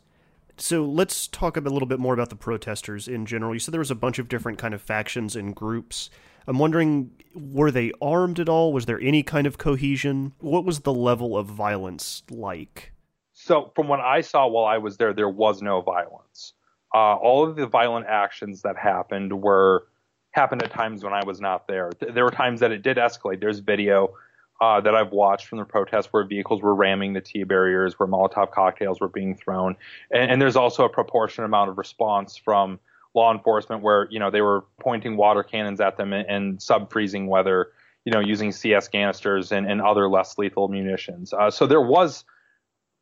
So 0.57 0.85
let's 0.85 1.27
talk 1.27 1.57
a 1.57 1.61
little 1.61 1.89
bit 1.89 1.99
more 1.99 2.13
about 2.13 2.29
the 2.29 2.37
protesters 2.37 3.09
in 3.09 3.25
general. 3.25 3.55
You 3.55 3.61
said 3.61 3.73
there 3.73 3.79
was 3.79 3.91
a 3.91 3.95
bunch 3.95 4.19
of 4.19 4.29
different 4.29 4.59
kind 4.59 4.75
of 4.75 4.83
factions 4.83 5.35
and 5.35 5.57
groups. 5.57 6.11
I'm 6.47 6.59
wondering, 6.59 7.11
were 7.35 7.71
they 7.71 7.93
armed 8.01 8.39
at 8.41 8.49
all? 8.49 8.73
Was 8.73 8.87
there 8.87 9.01
any 9.01 9.23
kind 9.23 9.47
of 9.47 9.59
cohesion? 9.59 10.33
What 10.39 10.65
was 10.65 10.81
the 10.81 10.93
level 10.93 11.37
of 11.37 11.47
violence 11.47 12.23
like? 12.31 12.93
So, 13.33 13.73
from 13.75 13.89
what 13.89 14.01
I 14.01 14.21
saw 14.21 14.47
while 14.49 14.67
I 14.67 14.79
was 14.79 14.97
there, 14.97 15.13
there 15.13 15.29
was 15.29 15.63
no 15.63 15.81
violence. 15.81 16.53
Uh, 16.95 17.15
all 17.15 17.49
of 17.49 17.57
the 17.57 17.67
violent 17.67 18.07
actions 18.07 18.63
that 18.63 18.77
happened 18.77 19.43
were 19.43 19.87
happened 20.33 20.63
at 20.63 20.73
times 20.73 21.03
when 21.03 21.13
I 21.13 21.25
was 21.25 21.41
not 21.41 21.67
there. 21.67 21.91
There 22.01 22.25
were 22.25 22.31
times 22.31 22.61
that 22.61 22.71
it 22.71 22.83
did 22.83 22.97
escalate. 22.97 23.41
There's 23.41 23.61
video 23.61 24.15
uh, 24.61 24.81
that 24.81 24.95
I've 24.95 25.11
watched 25.11 25.47
from 25.47 25.59
the 25.59 25.65
protests 25.65 26.07
where 26.13 26.25
vehicles 26.25 26.63
were 26.63 26.75
ramming 26.75 27.15
the 27.15 27.21
T 27.21 27.45
barriers, 27.45 27.99
where 27.99 28.09
Molotov 28.09 28.51
cocktails 28.51 29.01
were 29.01 29.09
being 29.09 29.35
thrown, 29.35 29.77
and, 30.11 30.33
and 30.33 30.43
there's 30.43 30.57
also 30.57 30.85
a 30.85 30.89
proportionate 30.89 31.47
amount 31.47 31.71
of 31.71 31.79
response 31.79 32.37
from 32.37 32.79
law 33.15 33.33
enforcement 33.33 33.83
where 33.83 34.09
you 34.11 34.19
know 34.19 34.31
they 34.31 34.41
were 34.41 34.65
pointing 34.81 35.17
water 35.17 35.43
cannons 35.43 35.81
at 35.81 35.97
them 35.97 36.13
in, 36.13 36.31
in 36.31 36.61
sub 36.61 36.91
freezing 36.93 37.27
weather, 37.27 37.73
you 38.05 38.13
know, 38.13 38.21
using 38.21 38.53
CS 38.53 38.89
canisters 38.89 39.53
and, 39.53 39.71
and 39.71 39.81
other 39.81 40.09
less 40.09 40.39
lethal 40.39 40.69
munitions. 40.69 41.33
Uh, 41.33 41.51
so 41.51 41.67
there 41.67 41.81
was 41.81 42.25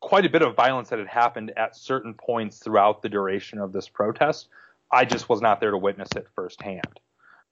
quite 0.01 0.25
a 0.25 0.29
bit 0.29 0.41
of 0.41 0.55
violence 0.55 0.89
that 0.89 0.99
had 0.99 1.07
happened 1.07 1.51
at 1.57 1.75
certain 1.75 2.13
points 2.13 2.59
throughout 2.59 3.01
the 3.01 3.09
duration 3.09 3.59
of 3.59 3.73
this 3.73 3.87
protest. 3.89 4.47
I 4.91 5.05
just 5.05 5.29
was 5.29 5.41
not 5.41 5.59
there 5.59 5.71
to 5.71 5.77
witness 5.77 6.09
it 6.15 6.27
firsthand. 6.33 6.99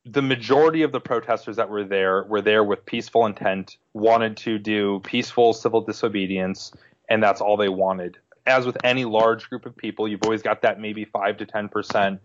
The 0.06 0.22
majority 0.22 0.84
of 0.84 0.94
the 0.94 1.02
protesters 1.02 1.58
that 1.58 1.70
were 1.70 1.84
there 1.84 2.24
were 2.24 2.42
there 2.42 2.64
with 2.64 2.86
peaceful 2.86 3.26
intent, 3.26 3.78
wanted 3.94 4.38
to 4.38 4.58
do 4.58 5.02
peaceful 5.04 5.54
civil 5.54 5.82
disobedience, 5.82 6.72
and 7.10 7.22
that's 7.22 7.42
all 7.42 7.58
they 7.58 7.70
wanted. 7.70 8.18
As 8.46 8.66
with 8.66 8.78
any 8.86 9.04
large 9.04 9.50
group 9.50 9.66
of 9.66 9.76
people, 9.76 10.08
you've 10.08 10.24
always 10.24 10.42
got 10.42 10.62
that 10.62 10.80
maybe 10.80 11.04
five 11.04 11.38
to 11.38 11.46
ten 11.46 11.68
percent 11.68 12.22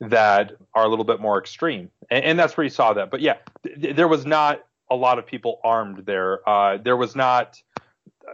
that 0.00 0.52
are 0.74 0.84
a 0.84 0.88
little 0.88 1.04
bit 1.04 1.20
more 1.20 1.38
extreme, 1.38 1.90
and, 2.10 2.24
and 2.24 2.38
that's 2.38 2.56
where 2.56 2.64
you 2.64 2.70
saw 2.70 2.92
that. 2.94 3.10
But 3.10 3.20
yeah, 3.20 3.36
th- 3.64 3.94
there 3.96 4.08
was 4.08 4.26
not 4.26 4.64
a 4.90 4.96
lot 4.96 5.18
of 5.18 5.26
people 5.26 5.60
armed 5.64 6.04
there. 6.04 6.46
Uh, 6.48 6.76
there 6.76 6.96
was 6.96 7.16
not, 7.16 7.60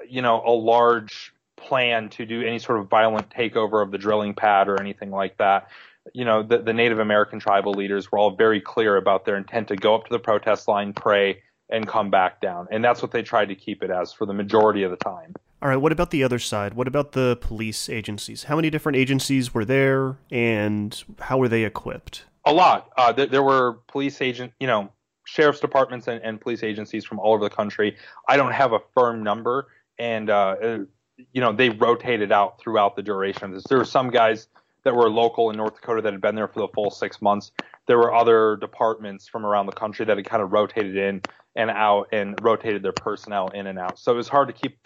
you 0.08 0.22
know, 0.22 0.42
a 0.44 0.50
large 0.50 1.32
plan 1.56 2.08
to 2.10 2.24
do 2.26 2.42
any 2.42 2.58
sort 2.58 2.78
of 2.80 2.88
violent 2.88 3.30
takeover 3.30 3.82
of 3.82 3.90
the 3.90 3.98
drilling 3.98 4.34
pad 4.34 4.68
or 4.68 4.80
anything 4.80 5.10
like 5.10 5.36
that. 5.38 5.68
You 6.14 6.24
know, 6.24 6.42
the, 6.42 6.58
the 6.58 6.72
Native 6.72 6.98
American 6.98 7.38
tribal 7.38 7.72
leaders 7.72 8.10
were 8.10 8.18
all 8.18 8.30
very 8.30 8.60
clear 8.60 8.96
about 8.96 9.24
their 9.24 9.36
intent 9.36 9.68
to 9.68 9.76
go 9.76 9.94
up 9.94 10.06
to 10.06 10.10
the 10.10 10.18
protest 10.18 10.66
line, 10.66 10.92
pray, 10.94 11.42
and 11.68 11.86
come 11.86 12.10
back 12.10 12.40
down. 12.40 12.66
And 12.70 12.82
that's 12.82 13.02
what 13.02 13.10
they 13.10 13.22
tried 13.22 13.46
to 13.46 13.54
keep 13.54 13.82
it 13.82 13.90
as 13.90 14.12
for 14.12 14.24
the 14.24 14.32
majority 14.32 14.84
of 14.84 14.90
the 14.90 14.96
time. 14.96 15.34
All 15.60 15.68
right, 15.68 15.76
what 15.76 15.90
about 15.90 16.10
the 16.10 16.22
other 16.22 16.38
side? 16.38 16.74
What 16.74 16.86
about 16.86 17.12
the 17.12 17.36
police 17.40 17.88
agencies? 17.88 18.44
How 18.44 18.54
many 18.54 18.70
different 18.70 18.96
agencies 18.96 19.52
were 19.52 19.64
there 19.64 20.16
and 20.30 21.02
how 21.18 21.38
were 21.38 21.48
they 21.48 21.64
equipped? 21.64 22.24
A 22.44 22.52
lot. 22.52 22.90
Uh, 22.96 23.12
there, 23.12 23.26
there, 23.26 23.42
were 23.42 23.80
police 23.88 24.20
agent, 24.20 24.52
you 24.60 24.68
know, 24.68 24.92
sheriff's 25.24 25.58
departments 25.58 26.06
and, 26.06 26.22
and, 26.22 26.40
police 26.40 26.62
agencies 26.62 27.04
from 27.04 27.18
all 27.18 27.34
over 27.34 27.42
the 27.42 27.54
country. 27.54 27.96
I 28.28 28.36
don't 28.36 28.52
have 28.52 28.72
a 28.72 28.78
firm 28.94 29.24
number, 29.24 29.66
and 29.98 30.30
uh, 30.30 30.56
uh, 30.62 30.78
you 31.32 31.40
know 31.40 31.52
they 31.52 31.70
rotated 31.70 32.30
out 32.30 32.60
throughout 32.60 32.94
the 32.94 33.02
duration 33.02 33.44
of 33.44 33.52
this. 33.52 33.64
There 33.64 33.78
were 33.78 33.84
some 33.84 34.10
guys 34.10 34.46
that 34.84 34.94
were 34.94 35.10
local 35.10 35.50
in 35.50 35.56
North 35.56 35.74
Dakota 35.74 36.00
that 36.02 36.12
had 36.12 36.22
been 36.22 36.36
there 36.36 36.48
for 36.48 36.60
the 36.60 36.68
full 36.68 36.90
six 36.90 37.20
months. 37.20 37.50
There 37.86 37.98
were 37.98 38.14
other 38.14 38.56
departments 38.56 39.26
from 39.26 39.44
around 39.44 39.66
the 39.66 39.72
country 39.72 40.06
that 40.06 40.16
had 40.16 40.24
kind 40.24 40.42
of 40.42 40.52
rotated 40.52 40.96
in 40.96 41.20
and 41.56 41.70
out 41.70 42.08
and 42.12 42.38
rotated 42.40 42.82
their 42.82 42.92
personnel 42.92 43.48
in 43.48 43.66
and 43.66 43.78
out. 43.78 43.98
So 43.98 44.12
it 44.12 44.16
was 44.16 44.28
hard 44.28 44.48
to 44.48 44.54
keep 44.54 44.78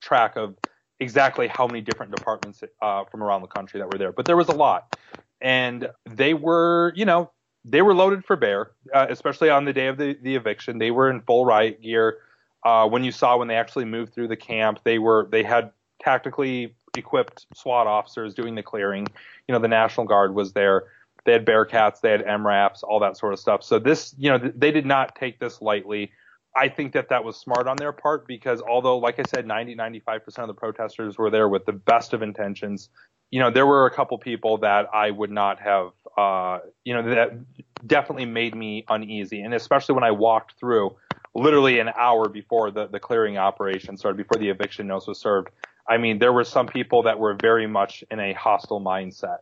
track 0.00 0.36
of 0.36 0.56
exactly 0.98 1.48
how 1.48 1.66
many 1.66 1.80
different 1.80 2.14
departments 2.14 2.62
uh, 2.82 3.04
from 3.04 3.22
around 3.22 3.42
the 3.42 3.48
country 3.48 3.80
that 3.80 3.90
were 3.90 3.98
there, 3.98 4.12
but 4.12 4.26
there 4.26 4.36
was 4.36 4.48
a 4.48 4.54
lot, 4.54 4.96
and 5.40 5.88
they 6.08 6.34
were, 6.34 6.92
you 6.94 7.04
know, 7.04 7.30
they 7.64 7.82
were 7.82 7.94
loaded 7.94 8.24
for 8.24 8.36
bear, 8.36 8.72
uh, 8.94 9.06
especially 9.08 9.50
on 9.50 9.64
the 9.64 9.72
day 9.72 9.86
of 9.88 9.98
the, 9.98 10.16
the 10.22 10.34
eviction. 10.34 10.78
They 10.78 10.90
were 10.90 11.10
in 11.10 11.20
full 11.20 11.44
riot 11.44 11.82
gear. 11.82 12.18
Uh, 12.64 12.86
when 12.88 13.04
you 13.04 13.12
saw 13.12 13.36
when 13.36 13.48
they 13.48 13.56
actually 13.56 13.84
moved 13.84 14.14
through 14.14 14.28
the 14.28 14.36
camp, 14.36 14.80
they 14.84 14.98
were 14.98 15.28
they 15.30 15.42
had 15.42 15.72
tactically 16.00 16.74
equipped 16.96 17.46
SWAT 17.54 17.86
officers 17.86 18.34
doing 18.34 18.54
the 18.54 18.62
clearing. 18.62 19.06
You 19.48 19.52
know, 19.54 19.58
the 19.58 19.68
National 19.68 20.06
Guard 20.06 20.34
was 20.34 20.52
there. 20.52 20.84
They 21.24 21.32
had 21.32 21.44
Bearcats, 21.44 22.00
they 22.00 22.10
had 22.10 22.24
MRAPs, 22.24 22.82
all 22.82 22.98
that 23.00 23.16
sort 23.16 23.32
of 23.32 23.38
stuff. 23.38 23.62
So 23.62 23.78
this, 23.78 24.14
you 24.18 24.30
know, 24.30 24.38
they 24.38 24.70
did 24.70 24.86
not 24.86 25.14
take 25.16 25.38
this 25.38 25.60
lightly. 25.60 26.12
I 26.56 26.68
think 26.68 26.92
that 26.92 27.08
that 27.10 27.24
was 27.24 27.36
smart 27.36 27.66
on 27.66 27.76
their 27.76 27.92
part 27.92 28.26
because 28.26 28.60
although, 28.60 28.98
like 28.98 29.18
I 29.18 29.22
said, 29.28 29.46
90, 29.46 29.76
95% 29.76 30.38
of 30.38 30.48
the 30.48 30.54
protesters 30.54 31.16
were 31.16 31.30
there 31.30 31.48
with 31.48 31.64
the 31.64 31.72
best 31.72 32.12
of 32.12 32.22
intentions, 32.22 32.88
you 33.30 33.38
know, 33.38 33.50
there 33.50 33.66
were 33.66 33.86
a 33.86 33.90
couple 33.90 34.18
people 34.18 34.58
that 34.58 34.88
I 34.92 35.10
would 35.12 35.30
not 35.30 35.60
have, 35.60 35.92
uh, 36.16 36.58
you 36.84 36.94
know, 36.94 37.02
that 37.14 37.32
definitely 37.86 38.26
made 38.26 38.54
me 38.56 38.84
uneasy. 38.88 39.40
And 39.42 39.54
especially 39.54 39.94
when 39.94 40.04
I 40.04 40.10
walked 40.10 40.58
through 40.58 40.96
literally 41.34 41.78
an 41.78 41.90
hour 41.96 42.28
before 42.28 42.72
the, 42.72 42.88
the 42.88 42.98
clearing 42.98 43.38
operation 43.38 43.96
started, 43.96 44.16
before 44.16 44.40
the 44.40 44.48
eviction 44.48 44.88
notice 44.88 45.06
was 45.06 45.20
served. 45.20 45.48
I 45.88 45.98
mean, 45.98 46.18
there 46.18 46.32
were 46.32 46.44
some 46.44 46.66
people 46.66 47.04
that 47.04 47.18
were 47.20 47.36
very 47.40 47.68
much 47.68 48.02
in 48.10 48.18
a 48.18 48.32
hostile 48.32 48.80
mindset. 48.80 49.38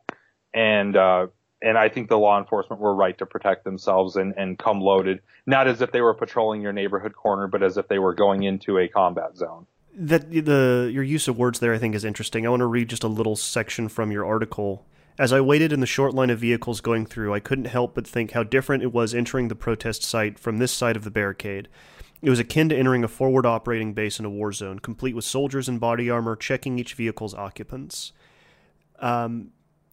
And, 0.53 0.97
uh, 0.97 1.29
and 1.61 1.77
I 1.77 1.89
think 1.89 2.09
the 2.09 2.19
law 2.19 2.39
enforcement 2.39 2.81
were 2.81 2.95
right 2.95 3.17
to 3.19 3.27
protect 3.27 3.65
themselves 3.65 4.17
and, 4.17 4.35
and 4.37 4.59
come 4.59 4.81
loaded, 4.81 5.21
not 5.47 5.67
as 5.67 5.81
if 5.83 5.91
they 5.93 6.01
were 6.01 6.15
patrolling 6.15 6.61
your 6.61 6.73
neighborhood 6.73 7.15
corner, 7.15 7.47
but 7.47 7.63
as 7.63 7.77
if 7.77 7.89
they 7.89 7.99
were 7.99 8.15
going 8.15 8.45
into 8.45 8.79
a 8.79 8.89
combat 8.89 9.37
zone. 9.37 9.67
That 9.95 10.31
the 10.31 10.91
your 10.93 11.03
use 11.03 11.27
of 11.27 11.39
words 11.39 11.59
there, 11.59 11.75
I 11.75 11.79
think, 11.79 11.95
is 11.95 12.05
interesting. 12.05 12.47
I 12.47 12.51
want 12.51 12.61
to 12.61 12.67
read 12.67 12.89
just 12.89 13.03
a 13.03 13.09
little 13.09 13.35
section 13.35 13.89
from 13.89 14.13
your 14.13 14.25
article. 14.25 14.87
As 15.19 15.33
I 15.33 15.41
waited 15.41 15.73
in 15.73 15.81
the 15.81 15.87
short 15.87 16.15
line 16.15 16.31
of 16.31 16.39
vehicles 16.39 16.81
going 16.81 17.05
through, 17.05 17.35
I 17.35 17.41
couldn't 17.41 17.65
help 17.65 17.97
but 17.97 18.07
think 18.07 18.31
how 18.31 18.45
different 18.45 18.85
it 18.85 18.93
was 18.93 19.13
entering 19.13 19.49
the 19.49 19.57
protest 19.57 20.05
site 20.05 20.39
from 20.39 20.59
this 20.59 20.71
side 20.71 20.95
of 20.95 21.03
the 21.03 21.11
barricade. 21.11 21.69
It 22.23 22.31
was 22.31 22.39
akin 22.39 22.69
to 22.69 22.77
entering 22.77 23.03
a 23.03 23.09
forward 23.09 23.45
operating 23.45 23.95
base 23.95 24.21
in 24.21 24.25
a 24.25 24.31
war 24.31 24.53
zone, 24.53 24.79
complete 24.79 25.17
with 25.17 25.25
soldiers 25.25 25.69
in 25.69 25.79
body 25.79 26.09
armor 26.09 26.37
checking 26.37 26.79
each 26.79 26.95
vehicle's 26.95 27.35
occupants. 27.35 28.13
Um, 29.01 29.51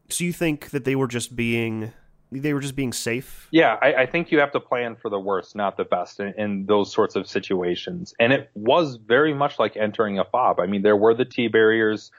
so 0.09 0.23
you 0.23 0.33
think 0.33 0.69
that 0.71 0.85
they 0.85 0.95
were 0.95 1.07
just 1.07 1.35
being 1.35 1.93
they 2.31 2.53
were 2.53 2.59
just 2.59 2.75
being 2.75 2.93
safe? 2.93 3.47
Yeah, 3.51 3.77
I, 3.81 3.93
I 3.93 4.05
think 4.05 4.31
you 4.31 4.39
have 4.39 4.51
to 4.53 4.59
plan 4.59 4.95
for 4.95 5.09
the 5.09 5.19
worst, 5.19 5.55
not 5.55 5.77
the 5.77 5.85
best, 5.85 6.19
in, 6.19 6.33
in, 6.37 6.65
those 6.65 6.91
sorts 6.91 7.15
of 7.15 7.27
situations. 7.27 8.13
And 8.19 8.33
it 8.33 8.49
was 8.55 8.97
very 8.97 9.33
much 9.33 9.59
like 9.59 9.77
entering 9.77 10.19
a 10.19 10.25
fob. 10.25 10.59
I 10.59 10.65
mean, 10.65 10.81
there 10.81 10.97
were 10.97 11.13
the 11.13 11.25
T 11.25 11.47
barriers, 11.47 12.11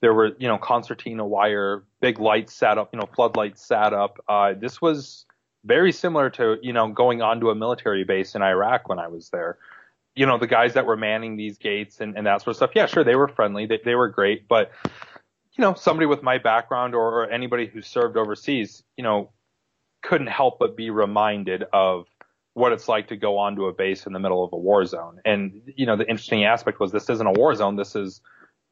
there 0.00 0.12
were 0.12 0.32
you 0.38 0.48
know 0.48 0.58
concertina 0.58 1.26
wire, 1.26 1.84
big 2.00 2.18
lights 2.18 2.52
set 2.52 2.76
up, 2.76 2.90
you 2.92 2.98
know 2.98 3.08
floodlights 3.14 3.64
set 3.64 3.94
up. 3.94 4.18
Uh, 4.28 4.52
this 4.52 4.82
was 4.82 5.24
very 5.64 5.92
similar 5.92 6.28
to 6.30 6.56
you 6.60 6.72
know 6.72 6.88
going 6.88 7.22
onto 7.22 7.48
a 7.48 7.54
military 7.54 8.04
base 8.04 8.34
in 8.34 8.42
Iraq 8.42 8.88
when 8.88 8.98
I 8.98 9.08
was 9.08 9.30
there. 9.30 9.58
You 10.14 10.26
know, 10.26 10.36
the 10.36 10.46
guys 10.46 10.74
that 10.74 10.84
were 10.84 10.96
manning 10.96 11.36
these 11.36 11.56
gates 11.56 12.00
and, 12.00 12.18
and 12.18 12.26
that 12.26 12.42
sort 12.42 12.48
of 12.48 12.56
stuff. 12.56 12.72
Yeah, 12.74 12.84
sure, 12.84 13.02
they 13.02 13.16
were 13.16 13.28
friendly, 13.28 13.64
they, 13.64 13.80
they 13.82 13.94
were 13.94 14.08
great, 14.08 14.46
but 14.46 14.70
you 15.56 15.62
know, 15.62 15.74
somebody 15.74 16.06
with 16.06 16.22
my 16.22 16.38
background 16.38 16.94
or, 16.94 17.22
or 17.22 17.30
anybody 17.30 17.66
who 17.66 17.82
served 17.82 18.16
overseas, 18.16 18.82
you 18.96 19.04
know, 19.04 19.30
couldn't 20.02 20.28
help 20.28 20.58
but 20.58 20.76
be 20.76 20.90
reminded 20.90 21.64
of 21.72 22.06
what 22.54 22.72
it's 22.72 22.88
like 22.88 23.08
to 23.08 23.16
go 23.16 23.38
onto 23.38 23.66
a 23.66 23.72
base 23.72 24.06
in 24.06 24.12
the 24.12 24.18
middle 24.18 24.44
of 24.44 24.52
a 24.52 24.56
war 24.56 24.84
zone. 24.84 25.20
And, 25.24 25.62
you 25.76 25.86
know, 25.86 25.96
the 25.96 26.08
interesting 26.08 26.44
aspect 26.44 26.80
was 26.80 26.92
this 26.92 27.08
isn't 27.08 27.26
a 27.26 27.32
war 27.32 27.54
zone. 27.54 27.76
This 27.76 27.94
is, 27.96 28.20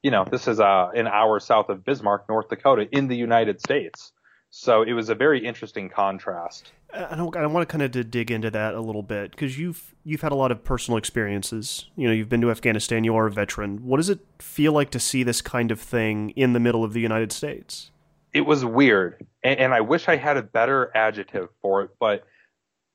you 0.03 0.11
know, 0.11 0.25
this 0.29 0.47
is 0.47 0.59
uh, 0.59 0.89
an 0.95 1.07
hour 1.07 1.39
south 1.39 1.69
of 1.69 1.83
Bismarck, 1.83 2.27
North 2.27 2.49
Dakota 2.49 2.87
in 2.91 3.07
the 3.07 3.15
United 3.15 3.59
States. 3.59 4.11
So 4.49 4.81
it 4.81 4.93
was 4.93 5.09
a 5.09 5.15
very 5.15 5.45
interesting 5.45 5.89
contrast. 5.89 6.73
I 6.93 7.15
don't. 7.15 7.35
I 7.35 7.45
want 7.47 7.67
to 7.67 7.71
kind 7.71 7.81
of 7.83 8.11
dig 8.11 8.31
into 8.31 8.51
that 8.51 8.73
a 8.73 8.81
little 8.81 9.03
bit 9.03 9.31
because 9.31 9.57
you've 9.57 9.95
you've 10.03 10.21
had 10.21 10.31
a 10.31 10.35
lot 10.35 10.51
of 10.51 10.63
personal 10.63 10.97
experiences. 10.97 11.89
You 11.95 12.07
know, 12.07 12.13
you've 12.13 12.29
been 12.29 12.41
to 12.41 12.51
Afghanistan. 12.51 13.03
You 13.03 13.15
are 13.15 13.27
a 13.27 13.31
veteran. 13.31 13.85
What 13.85 13.97
does 13.97 14.09
it 14.09 14.19
feel 14.39 14.73
like 14.73 14.89
to 14.91 14.99
see 14.99 15.23
this 15.23 15.41
kind 15.41 15.71
of 15.71 15.79
thing 15.79 16.31
in 16.31 16.53
the 16.53 16.59
middle 16.59 16.83
of 16.83 16.93
the 16.93 16.99
United 16.99 17.31
States? 17.31 17.91
It 18.33 18.41
was 18.41 18.63
weird, 18.63 19.25
and, 19.43 19.59
and 19.59 19.73
I 19.73 19.81
wish 19.81 20.07
I 20.07 20.15
had 20.15 20.37
a 20.37 20.43
better 20.43 20.91
adjective 20.95 21.49
for 21.61 21.83
it. 21.83 21.91
But 21.99 22.25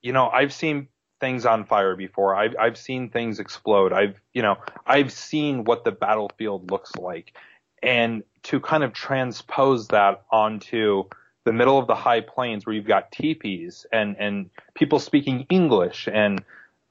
you 0.03 0.13
know, 0.13 0.29
I've 0.29 0.53
seen 0.53 0.89
things 1.21 1.47
on 1.47 1.65
fire 1.65 1.97
before. 1.97 2.35
I've 2.35 2.55
I've 2.59 2.77
seen 2.77 3.11
things 3.11 3.39
explode. 3.39 3.93
I've 3.93 4.21
you 4.35 4.43
know 4.43 4.57
I've 4.87 5.13
seen 5.13 5.65
what 5.65 5.85
the 5.85 5.93
battlefield 5.93 6.71
looks 6.71 6.95
like, 6.97 7.35
and 7.83 8.23
to 8.45 8.61
kind 8.61 8.85
of 8.85 8.93
transpose 8.93 9.89
that 9.89 10.23
onto 10.31 11.05
the 11.47 11.53
middle 11.53 11.79
of 11.79 11.87
the 11.87 11.95
high 11.95 12.21
plains 12.21 12.67
where 12.67 12.75
you've 12.75 12.87
got 12.87 13.13
teepees 13.13 13.87
and 13.93 14.17
and 14.19 14.51
people 14.75 14.99
speaking 14.99 15.47
English 15.49 16.09
and 16.13 16.45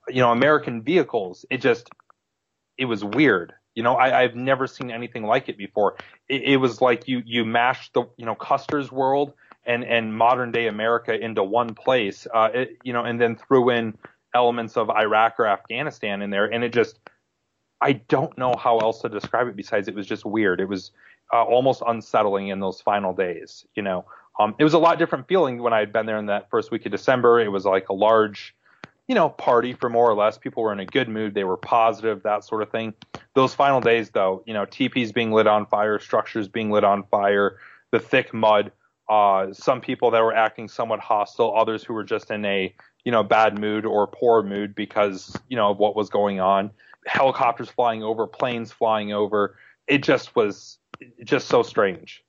you 0.07 0.21
know 0.21 0.31
American 0.31 0.81
vehicles. 0.81 1.45
It 1.51 1.57
just 1.57 1.89
it 2.77 2.85
was 2.85 3.03
weird. 3.03 3.53
You 3.75 3.83
know, 3.83 3.95
I, 3.95 4.21
I've 4.21 4.35
never 4.35 4.65
seen 4.65 4.89
anything 4.89 5.24
like 5.24 5.50
it 5.50 5.57
before. 5.57 5.97
It, 6.29 6.43
it 6.43 6.57
was 6.57 6.81
like 6.81 7.07
you 7.09 7.21
you 7.25 7.43
mashed 7.43 7.93
the 7.93 8.03
you 8.15 8.25
know 8.25 8.33
Custer's 8.33 8.91
world 8.91 9.33
and 9.65 9.83
and 9.83 10.15
modern 10.15 10.53
day 10.53 10.67
America 10.67 11.13
into 11.13 11.43
one 11.43 11.75
place. 11.75 12.25
Uh, 12.33 12.50
it, 12.53 12.77
you 12.83 12.93
know, 12.93 13.03
and 13.03 13.19
then 13.19 13.35
threw 13.35 13.69
in 13.69 13.97
elements 14.33 14.77
of 14.77 14.89
Iraq 14.89 15.38
or 15.38 15.47
Afghanistan 15.47 16.21
in 16.21 16.29
there, 16.29 16.45
and 16.45 16.63
it 16.63 16.71
just 16.71 16.97
I 17.81 17.93
don't 18.07 18.35
know 18.38 18.55
how 18.57 18.77
else 18.77 19.01
to 19.01 19.09
describe 19.09 19.50
it 19.50 19.57
besides 19.57 19.89
it 19.89 19.95
was 19.95 20.07
just 20.07 20.24
weird. 20.24 20.62
It 20.62 20.69
was 20.69 20.91
uh, 21.33 21.43
almost 21.43 21.83
unsettling 21.85 22.47
in 22.47 22.62
those 22.62 22.79
final 22.79 23.13
days. 23.13 23.65
You 23.75 23.83
know, 23.83 24.05
um, 24.39 24.56
it 24.60 24.63
was 24.63 24.74
a 24.74 24.80
lot 24.80 25.00
different 25.00 25.27
feeling 25.27 25.62
when 25.62 25.74
I 25.74 25.80
had 25.80 25.94
been 25.94 26.06
there 26.06 26.18
in 26.18 26.25
that 26.25 26.50
first 26.50 26.72
week 26.72 26.86
of 26.86 26.92
December. 26.92 27.39
It 27.39 27.50
was 27.50 27.65
like 27.65 27.89
a 27.89 27.94
large, 27.94 28.56
you 29.08 29.15
know, 29.15 29.30
party 29.30 29.74
for 29.74 29.89
more 29.89 30.10
or 30.10 30.13
less. 30.13 30.38
People 30.38 30.63
were 30.63 30.74
in 30.74 30.80
a 30.80 30.86
good 30.86 31.08
mood. 31.08 31.34
They 31.34 31.46
were 31.46 31.58
positive, 31.58 32.24
that 32.24 32.44
sort 32.44 32.62
of 32.62 32.70
thing. 32.70 32.94
Those 33.34 33.54
final 33.54 33.80
days, 33.80 34.10
though, 34.10 34.44
you 34.46 34.54
know, 34.54 34.65
teepees 34.65 35.12
being 35.12 35.32
lit 35.32 35.48
on 35.48 35.65
fire, 35.65 36.00
structures 36.00 36.48
being 36.48 36.70
lit 36.70 36.84
on 36.84 37.04
fire, 37.04 37.58
the 37.92 38.00
thick 38.00 38.34
mud. 38.34 38.72
Uh, 39.08 39.54
some 39.54 39.80
people 39.80 40.12
that 40.12 40.22
were 40.22 40.36
acting 40.36 40.68
somewhat 40.68 41.00
hostile, 41.00 41.56
others 41.56 41.84
who 41.84 41.94
were 41.94 42.04
just 42.04 42.32
in 42.32 42.44
a, 42.44 42.74
you 43.06 43.12
know, 43.12 43.24
bad 43.24 43.60
mood 43.60 43.86
or 43.86 44.08
poor 44.08 44.42
mood 44.42 44.74
because, 44.74 45.38
you 45.48 45.56
know, 45.56 45.70
of 45.70 45.77
what 45.77 45.96
was 45.96 46.10
going 46.10 46.39
on. 46.39 46.72
Helicopters 47.06 47.70
flying 47.70 48.04
over, 48.04 48.25
planes 48.25 48.72
flying 48.72 49.13
over. 49.13 49.58
It 49.88 50.01
just 50.01 50.36
was 50.36 50.80
just 51.24 51.48
so 51.48 51.62
strange. 51.62 52.25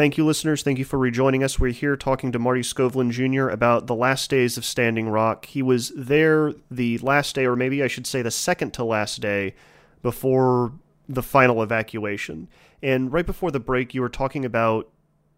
Thank 0.00 0.16
you, 0.16 0.24
listeners. 0.24 0.62
Thank 0.62 0.78
you 0.78 0.86
for 0.86 0.98
rejoining 0.98 1.44
us. 1.44 1.58
We're 1.58 1.72
here 1.72 1.94
talking 1.94 2.32
to 2.32 2.38
Marty 2.38 2.62
Skovlund 2.62 3.10
Jr. 3.10 3.50
about 3.50 3.86
the 3.86 3.94
last 3.94 4.30
days 4.30 4.56
of 4.56 4.64
Standing 4.64 5.10
Rock. 5.10 5.44
He 5.44 5.60
was 5.60 5.92
there 5.94 6.54
the 6.70 6.96
last 7.00 7.34
day, 7.34 7.44
or 7.44 7.54
maybe 7.54 7.82
I 7.82 7.86
should 7.86 8.06
say 8.06 8.22
the 8.22 8.30
second 8.30 8.72
to 8.72 8.84
last 8.84 9.20
day, 9.20 9.54
before 10.00 10.72
the 11.06 11.22
final 11.22 11.62
evacuation. 11.62 12.48
And 12.82 13.12
right 13.12 13.26
before 13.26 13.50
the 13.50 13.60
break, 13.60 13.92
you 13.92 14.00
were 14.00 14.08
talking 14.08 14.42
about 14.42 14.88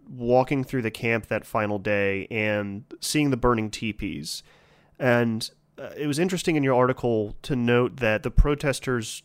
walking 0.09 0.63
through 0.63 0.83
the 0.83 0.93
camp 0.93 1.27
that 1.27 1.45
final 1.45 1.81
day 1.81 2.29
and 2.31 2.85
seeing 3.01 3.31
the 3.31 3.37
burning 3.37 3.69
teepees. 3.69 4.45
And 4.97 5.51
uh, 5.77 5.91
it 5.97 6.07
was 6.07 6.21
interesting 6.21 6.55
in 6.55 6.63
your 6.63 6.77
article 6.77 7.35
to 7.43 7.57
note 7.57 7.97
that 7.97 8.23
the 8.23 8.31
protesters 8.31 9.25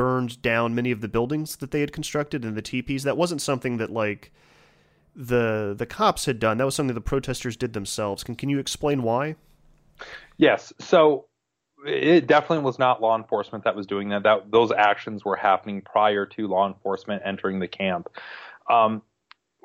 burned 0.00 0.40
down 0.40 0.74
many 0.74 0.90
of 0.90 1.02
the 1.02 1.08
buildings 1.08 1.56
that 1.56 1.72
they 1.72 1.80
had 1.80 1.92
constructed 1.92 2.42
and 2.42 2.56
the 2.56 2.62
teepees. 2.62 3.02
That 3.02 3.18
wasn't 3.18 3.42
something 3.42 3.76
that 3.76 3.90
like 3.90 4.32
the 5.14 5.74
the 5.76 5.84
cops 5.84 6.24
had 6.24 6.38
done. 6.38 6.56
That 6.56 6.64
was 6.64 6.74
something 6.74 6.94
the 6.94 7.02
protesters 7.02 7.54
did 7.54 7.74
themselves. 7.74 8.24
Can 8.24 8.34
can 8.34 8.48
you 8.48 8.58
explain 8.58 9.02
why? 9.02 9.36
Yes. 10.38 10.72
So 10.78 11.26
it 11.86 12.26
definitely 12.26 12.64
was 12.64 12.78
not 12.78 13.02
law 13.02 13.14
enforcement 13.14 13.62
that 13.64 13.76
was 13.76 13.86
doing 13.86 14.08
that. 14.08 14.22
That 14.22 14.50
those 14.50 14.72
actions 14.72 15.22
were 15.22 15.36
happening 15.36 15.82
prior 15.82 16.24
to 16.24 16.48
law 16.48 16.66
enforcement 16.66 17.20
entering 17.26 17.60
the 17.60 17.68
camp. 17.68 18.08
Um, 18.70 19.02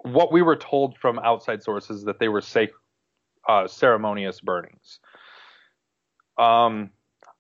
what 0.04 0.34
we 0.34 0.42
were 0.42 0.58
told 0.58 0.98
from 0.98 1.18
outside 1.20 1.64
sources 1.64 2.04
that 2.04 2.20
they 2.20 2.28
were 2.28 2.42
safe, 2.42 2.72
uh, 3.48 3.70
ceremonious 3.70 4.42
burnings. 4.42 5.00
Um, 6.38 6.90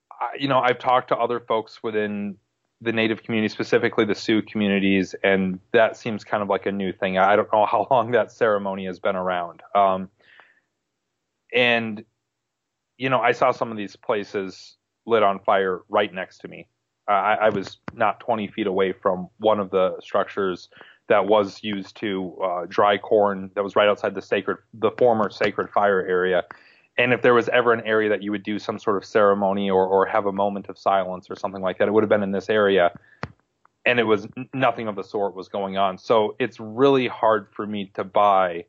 I, 0.09 0.37
you 0.39 0.47
know, 0.47 0.59
I've 0.59 0.79
talked 0.79 1.09
to 1.09 1.17
other 1.17 1.41
folks 1.41 1.83
within 1.83 2.37
the 2.81 2.91
native 2.91 3.23
community, 3.23 3.49
specifically 3.49 4.05
the 4.05 4.15
Sioux 4.15 4.41
communities, 4.41 5.15
and 5.23 5.59
that 5.71 5.97
seems 5.97 6.23
kind 6.23 6.43
of 6.43 6.49
like 6.49 6.65
a 6.65 6.71
new 6.71 6.91
thing. 6.91 7.17
I 7.17 7.35
don't 7.35 7.51
know 7.51 7.65
how 7.71 7.87
long 7.89 8.11
that 8.11 8.31
ceremony 8.31 8.85
has 8.85 8.99
been 8.99 9.15
around. 9.15 9.61
Um, 9.73 10.09
and 11.53 12.03
you 12.97 13.09
know, 13.09 13.19
I 13.19 13.33
saw 13.33 13.51
some 13.51 13.71
of 13.71 13.77
these 13.77 13.95
places 13.95 14.77
lit 15.05 15.23
on 15.23 15.39
fire 15.39 15.81
right 15.89 16.13
next 16.13 16.39
to 16.39 16.47
me. 16.47 16.67
I, 17.07 17.35
I 17.35 17.49
was 17.49 17.77
not 17.93 18.19
20 18.19 18.47
feet 18.47 18.67
away 18.67 18.93
from 18.93 19.29
one 19.37 19.59
of 19.59 19.69
the 19.69 19.95
structures 20.01 20.69
that 21.07 21.27
was 21.27 21.63
used 21.63 21.95
to 21.97 22.35
uh, 22.43 22.65
dry 22.67 22.97
corn 22.97 23.51
that 23.55 23.63
was 23.63 23.75
right 23.75 23.87
outside 23.87 24.15
the 24.15 24.21
sacred, 24.21 24.57
the 24.73 24.91
former 24.97 25.29
sacred 25.29 25.69
fire 25.69 26.03
area. 26.05 26.43
And 26.97 27.11
if 27.13 27.21
there 27.21 27.33
was 27.33 27.49
ever 27.49 27.73
an 27.73 27.81
area 27.85 28.09
that 28.09 28.23
you 28.23 28.31
would 28.31 28.43
do 28.43 28.57
some 28.57 28.79
sort 28.79 28.97
of 28.97 29.05
ceremony 29.05 29.69
or, 29.69 29.85
or 29.85 30.05
have 30.05 30.25
a 30.25 30.31
moment 30.31 30.69
of 30.69 30.77
silence 30.77 31.29
or 31.29 31.35
something 31.35 31.61
like 31.61 31.77
that, 31.79 31.87
it 31.87 31.91
would 31.91 32.03
have 32.03 32.09
been 32.09 32.23
in 32.23 32.31
this 32.31 32.49
area. 32.49 32.97
And 33.85 33.99
it 33.99 34.03
was 34.03 34.27
nothing 34.53 34.87
of 34.87 34.95
the 34.95 35.03
sort 35.03 35.35
was 35.35 35.49
going 35.49 35.77
on. 35.77 35.97
So 35.97 36.35
it's 36.39 36.59
really 36.59 37.07
hard 37.07 37.47
for 37.51 37.67
me 37.67 37.91
to 37.95 38.03
buy 38.03 38.65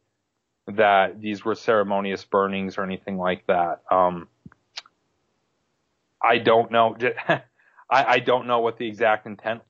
that 0.66 1.20
these 1.20 1.44
were 1.44 1.54
ceremonious 1.54 2.24
burnings 2.24 2.76
or 2.76 2.82
anything 2.82 3.16
like 3.16 3.46
that. 3.46 3.82
Um, 3.90 4.28
I 6.22 6.38
don't 6.38 6.70
know. 6.72 6.96
I, 7.28 7.40
I 7.90 8.18
don't 8.18 8.46
know 8.48 8.60
what 8.60 8.78
the 8.78 8.88
exact 8.88 9.26
intent 9.26 9.62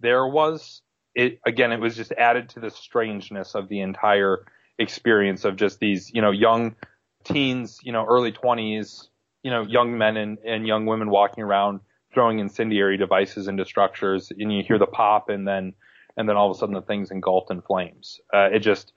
there 0.00 0.26
was. 0.26 0.82
It 1.14 1.40
again, 1.44 1.72
it 1.72 1.80
was 1.80 1.96
just 1.96 2.12
added 2.12 2.50
to 2.50 2.60
the 2.60 2.70
strangeness 2.70 3.56
of 3.56 3.68
the 3.68 3.80
entire 3.80 4.46
experience 4.78 5.44
of 5.44 5.56
just 5.56 5.80
these, 5.80 6.12
you 6.14 6.22
know, 6.22 6.30
young 6.30 6.76
teens, 7.24 7.80
you 7.82 7.92
know, 7.92 8.04
early 8.06 8.32
20s, 8.32 9.08
you 9.42 9.50
know, 9.50 9.62
young 9.62 9.98
men 9.98 10.16
and, 10.16 10.38
and 10.38 10.66
young 10.66 10.86
women 10.86 11.10
walking 11.10 11.44
around 11.44 11.80
throwing 12.12 12.38
incendiary 12.38 12.96
devices 12.96 13.48
into 13.48 13.64
structures, 13.64 14.32
and 14.36 14.52
you 14.52 14.62
hear 14.62 14.78
the 14.78 14.86
pop, 14.86 15.28
and 15.28 15.46
then 15.46 15.74
and 16.16 16.28
then 16.28 16.36
all 16.36 16.50
of 16.50 16.56
a 16.56 16.58
sudden 16.58 16.74
the 16.74 16.82
thing's 16.82 17.10
engulfed 17.10 17.50
in 17.50 17.60
flames. 17.62 18.20
Uh, 18.34 18.48
it 18.52 18.60
just 18.60 18.92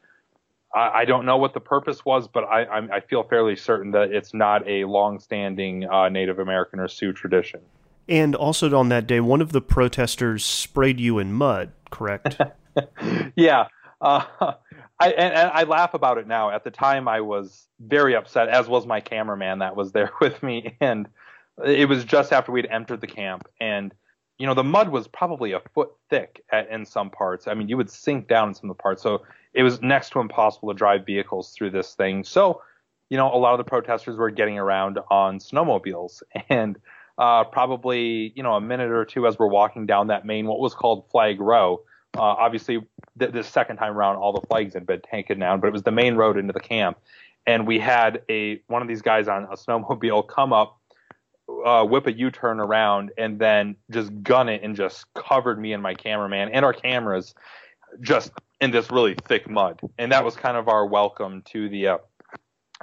I, 0.73 1.01
I 1.01 1.05
don't 1.05 1.25
know 1.25 1.37
what 1.37 1.53
the 1.53 1.59
purpose 1.59 2.03
was, 2.05 2.27
but 2.27 2.43
I, 2.45 2.63
I, 2.63 2.77
I 2.95 2.99
feel 3.01 3.23
fairly 3.23 3.55
certain 3.55 3.91
that 3.91 4.11
it's 4.11 4.33
not 4.33 4.67
a 4.67 4.85
long-standing 4.85 5.87
uh, 5.87 6.09
Native 6.09 6.39
American 6.39 6.79
or 6.79 6.87
Sioux 6.87 7.13
tradition. 7.13 7.61
And 8.09 8.35
also 8.35 8.75
on 8.75 8.89
that 8.89 9.07
day, 9.07 9.19
one 9.19 9.41
of 9.41 9.51
the 9.51 9.61
protesters 9.61 10.43
sprayed 10.43 10.99
you 10.99 11.19
in 11.19 11.33
mud, 11.33 11.71
correct? 11.91 12.37
yeah. 13.35 13.67
Uh, 13.99 14.23
I, 15.01 15.09
and, 15.09 15.33
and, 15.33 15.51
I 15.51 15.63
laugh 15.63 15.93
about 15.93 16.17
it 16.17 16.27
now. 16.27 16.51
At 16.51 16.63
the 16.63 16.71
time, 16.71 17.07
I 17.07 17.21
was 17.21 17.67
very 17.79 18.15
upset, 18.15 18.49
as 18.49 18.67
was 18.67 18.85
my 18.85 18.99
cameraman 18.99 19.59
that 19.59 19.75
was 19.75 19.91
there 19.91 20.11
with 20.21 20.41
me. 20.43 20.77
And 20.79 21.07
it 21.65 21.89
was 21.89 22.03
just 22.03 22.31
after 22.31 22.51
we'd 22.51 22.67
entered 22.67 23.01
the 23.01 23.07
camp. 23.07 23.47
And, 23.59 23.93
you 24.37 24.45
know, 24.45 24.53
the 24.53 24.63
mud 24.63 24.89
was 24.89 25.07
probably 25.07 25.53
a 25.53 25.59
foot 25.73 25.91
thick 26.09 26.43
at, 26.51 26.69
in 26.69 26.85
some 26.85 27.09
parts. 27.09 27.47
I 27.47 27.53
mean, 27.53 27.67
you 27.67 27.77
would 27.77 27.89
sink 27.89 28.27
down 28.27 28.49
in 28.49 28.53
some 28.53 28.69
of 28.69 28.77
the 28.77 28.81
parts. 28.81 29.01
So 29.01 29.23
it 29.53 29.63
was 29.63 29.81
next 29.81 30.11
to 30.11 30.19
impossible 30.19 30.69
to 30.69 30.77
drive 30.77 31.05
vehicles 31.05 31.51
through 31.53 31.71
this 31.71 31.93
thing. 31.95 32.23
So, 32.23 32.61
you 33.09 33.17
know, 33.17 33.33
a 33.33 33.37
lot 33.37 33.53
of 33.53 33.57
the 33.57 33.69
protesters 33.69 34.17
were 34.17 34.31
getting 34.31 34.57
around 34.57 34.99
on 35.09 35.39
snowmobiles 35.39 36.21
and 36.49 36.77
uh, 37.17 37.43
probably, 37.43 38.33
you 38.35 38.43
know, 38.43 38.53
a 38.53 38.61
minute 38.61 38.89
or 38.89 39.05
two 39.05 39.27
as 39.27 39.37
we're 39.37 39.47
walking 39.47 39.85
down 39.85 40.07
that 40.07 40.25
main, 40.25 40.47
what 40.47 40.59
was 40.59 40.73
called 40.73 41.09
Flag 41.11 41.39
Row. 41.39 41.81
Uh, 42.17 42.21
obviously, 42.21 42.79
th- 43.19 43.31
this 43.31 43.47
second 43.47 43.77
time 43.77 43.93
around, 43.97 44.17
all 44.17 44.33
the 44.33 44.45
flags 44.47 44.73
had 44.73 44.85
been 44.85 45.01
taken 45.01 45.39
down, 45.39 45.59
but 45.59 45.67
it 45.67 45.73
was 45.73 45.83
the 45.83 45.91
main 45.91 46.15
road 46.15 46.37
into 46.37 46.53
the 46.53 46.59
camp. 46.59 46.97
And 47.47 47.65
we 47.65 47.79
had 47.79 48.21
a 48.29 48.61
one 48.67 48.81
of 48.81 48.87
these 48.87 49.01
guys 49.01 49.27
on 49.27 49.43
a 49.43 49.55
snowmobile 49.55 50.27
come 50.27 50.53
up, 50.53 50.79
uh, 51.65 51.83
whip 51.85 52.07
a 52.07 52.13
U-turn 52.13 52.59
around, 52.59 53.11
and 53.17 53.39
then 53.39 53.75
just 53.89 54.11
gun 54.23 54.47
it 54.47 54.61
and 54.63 54.75
just 54.75 55.05
covered 55.13 55.59
me 55.59 55.73
and 55.73 55.81
my 55.81 55.93
cameraman 55.93 56.49
and 56.49 56.63
our 56.63 56.73
cameras 56.73 57.33
just 57.99 58.31
in 58.61 58.71
this 58.71 58.91
really 58.91 59.15
thick 59.25 59.49
mud. 59.49 59.79
And 59.97 60.11
that 60.11 60.23
was 60.23 60.35
kind 60.35 60.55
of 60.55 60.67
our 60.67 60.85
welcome 60.85 61.41
to 61.47 61.67
the. 61.67 61.87
Uh, 61.87 61.97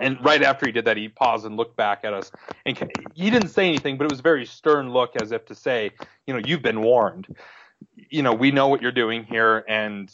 and 0.01 0.23
right 0.25 0.43
after 0.43 0.67
he 0.67 0.73
did 0.73 0.85
that, 0.85 0.97
he 0.97 1.09
paused 1.09 1.45
and 1.45 1.57
looked 1.57 1.77
back 1.77 2.01
at 2.05 2.13
us. 2.13 2.31
And 2.67 2.77
he 3.15 3.31
didn't 3.31 3.49
say 3.49 3.67
anything, 3.67 3.97
but 3.97 4.05
it 4.05 4.11
was 4.11 4.21
a 4.21 4.23
very 4.23 4.47
stern 4.47 4.93
look, 4.93 5.21
as 5.21 5.33
if 5.33 5.47
to 5.47 5.55
say, 5.55 5.91
you 6.27 6.35
know, 6.35 6.41
you've 6.45 6.63
been 6.63 6.83
warned. 6.83 7.35
You 7.97 8.23
know, 8.23 8.33
we 8.33 8.51
know 8.51 8.69
what 8.69 8.81
you're 8.83 8.93
doing 8.93 9.25
here, 9.25 9.65
and 9.69 10.13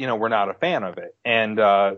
you 0.00 0.06
know, 0.06 0.16
we're 0.16 0.28
not 0.28 0.48
a 0.48 0.54
fan 0.54 0.82
of 0.82 0.96
it. 0.96 1.14
And 1.26 1.60
uh, 1.60 1.96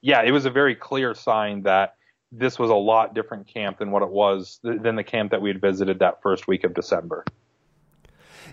yeah, 0.00 0.22
it 0.22 0.30
was 0.32 0.46
a 0.46 0.50
very 0.50 0.74
clear 0.74 1.14
sign 1.14 1.64
that 1.64 1.96
this 2.32 2.58
was 2.58 2.70
a 2.70 2.74
lot 2.74 3.14
different 3.14 3.46
camp 3.46 3.78
than 3.78 3.90
what 3.90 4.02
it 4.02 4.08
was 4.08 4.60
than 4.62 4.96
the 4.96 5.04
camp 5.04 5.30
that 5.32 5.42
we 5.42 5.50
had 5.50 5.60
visited 5.60 5.98
that 5.98 6.22
first 6.22 6.48
week 6.48 6.64
of 6.64 6.72
December. 6.72 7.24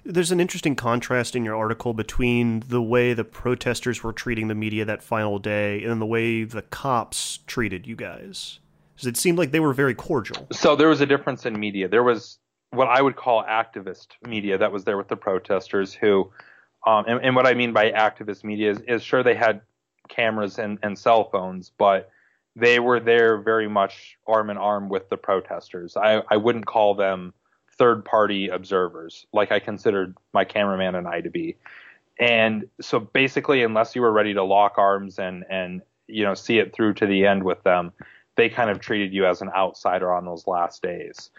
There's 0.03 0.31
an 0.31 0.41
interesting 0.41 0.75
contrast 0.75 1.37
in 1.37 1.45
your 1.45 1.55
article 1.55 1.93
between 1.93 2.63
the 2.67 2.81
way 2.81 3.13
the 3.13 3.23
protesters 3.23 4.03
were 4.03 4.11
treating 4.11 4.49
the 4.49 4.55
media 4.55 4.83
that 4.83 5.01
final 5.01 5.39
day 5.39 5.81
and 5.83 6.01
the 6.01 6.05
way 6.05 6.43
the 6.43 6.63
cops 6.63 7.39
treated 7.47 7.87
you 7.87 7.95
guys. 7.95 8.59
Because 8.93 9.07
it 9.07 9.15
seemed 9.15 9.37
like 9.37 9.51
they 9.51 9.59
were 9.61 9.73
very 9.73 9.95
cordial. 9.95 10.47
So 10.51 10.75
there 10.75 10.89
was 10.89 10.99
a 10.99 11.05
difference 11.05 11.45
in 11.45 11.57
media. 11.57 11.87
There 11.87 12.03
was 12.03 12.39
what 12.71 12.89
I 12.89 13.01
would 13.01 13.15
call 13.15 13.43
activist 13.43 14.07
media 14.27 14.57
that 14.57 14.71
was 14.71 14.83
there 14.83 14.97
with 14.97 15.07
the 15.07 15.15
protesters 15.15 15.93
who, 15.93 16.31
um, 16.85 17.05
and, 17.07 17.21
and, 17.23 17.35
what 17.35 17.45
I 17.45 17.53
mean 17.53 17.73
by 17.73 17.91
activist 17.91 18.43
media 18.43 18.71
is, 18.71 18.79
is 18.87 19.03
sure 19.03 19.23
they 19.23 19.35
had 19.35 19.61
cameras 20.09 20.57
and, 20.57 20.79
and 20.81 20.97
cell 20.97 21.29
phones, 21.29 21.71
but 21.77 22.09
they 22.55 22.79
were 22.79 22.99
there 22.99 23.37
very 23.37 23.67
much 23.67 24.17
arm 24.27 24.49
in 24.49 24.57
arm 24.57 24.89
with 24.89 25.09
the 25.09 25.17
protesters. 25.17 25.95
I, 25.95 26.23
I 26.29 26.37
wouldn't 26.37 26.65
call 26.65 26.95
them 26.95 27.33
third 27.77 28.03
party 28.03 28.49
observers, 28.49 29.25
like 29.31 29.51
I 29.51 29.59
considered 29.59 30.15
my 30.33 30.43
cameraman 30.43 30.95
and 30.95 31.07
I 31.07 31.21
to 31.21 31.29
be. 31.29 31.55
And 32.19 32.67
so 32.79 32.99
basically, 32.99 33.63
unless 33.63 33.95
you 33.95 34.01
were 34.01 34.11
ready 34.11 34.33
to 34.33 34.43
lock 34.43 34.77
arms 34.77 35.17
and, 35.17 35.45
and, 35.49 35.81
you 36.07 36.23
know, 36.23 36.33
see 36.33 36.59
it 36.59 36.73
through 36.73 36.95
to 36.95 37.05
the 37.05 37.25
end 37.25 37.43
with 37.43 37.63
them, 37.63 37.93
they 38.35 38.49
kind 38.49 38.69
of 38.69 38.79
treated 38.79 39.13
you 39.13 39.25
as 39.25 39.41
an 39.41 39.49
outsider 39.55 40.11
on 40.11 40.25
those 40.25 40.45
last 40.45 40.81
days. 40.81 41.31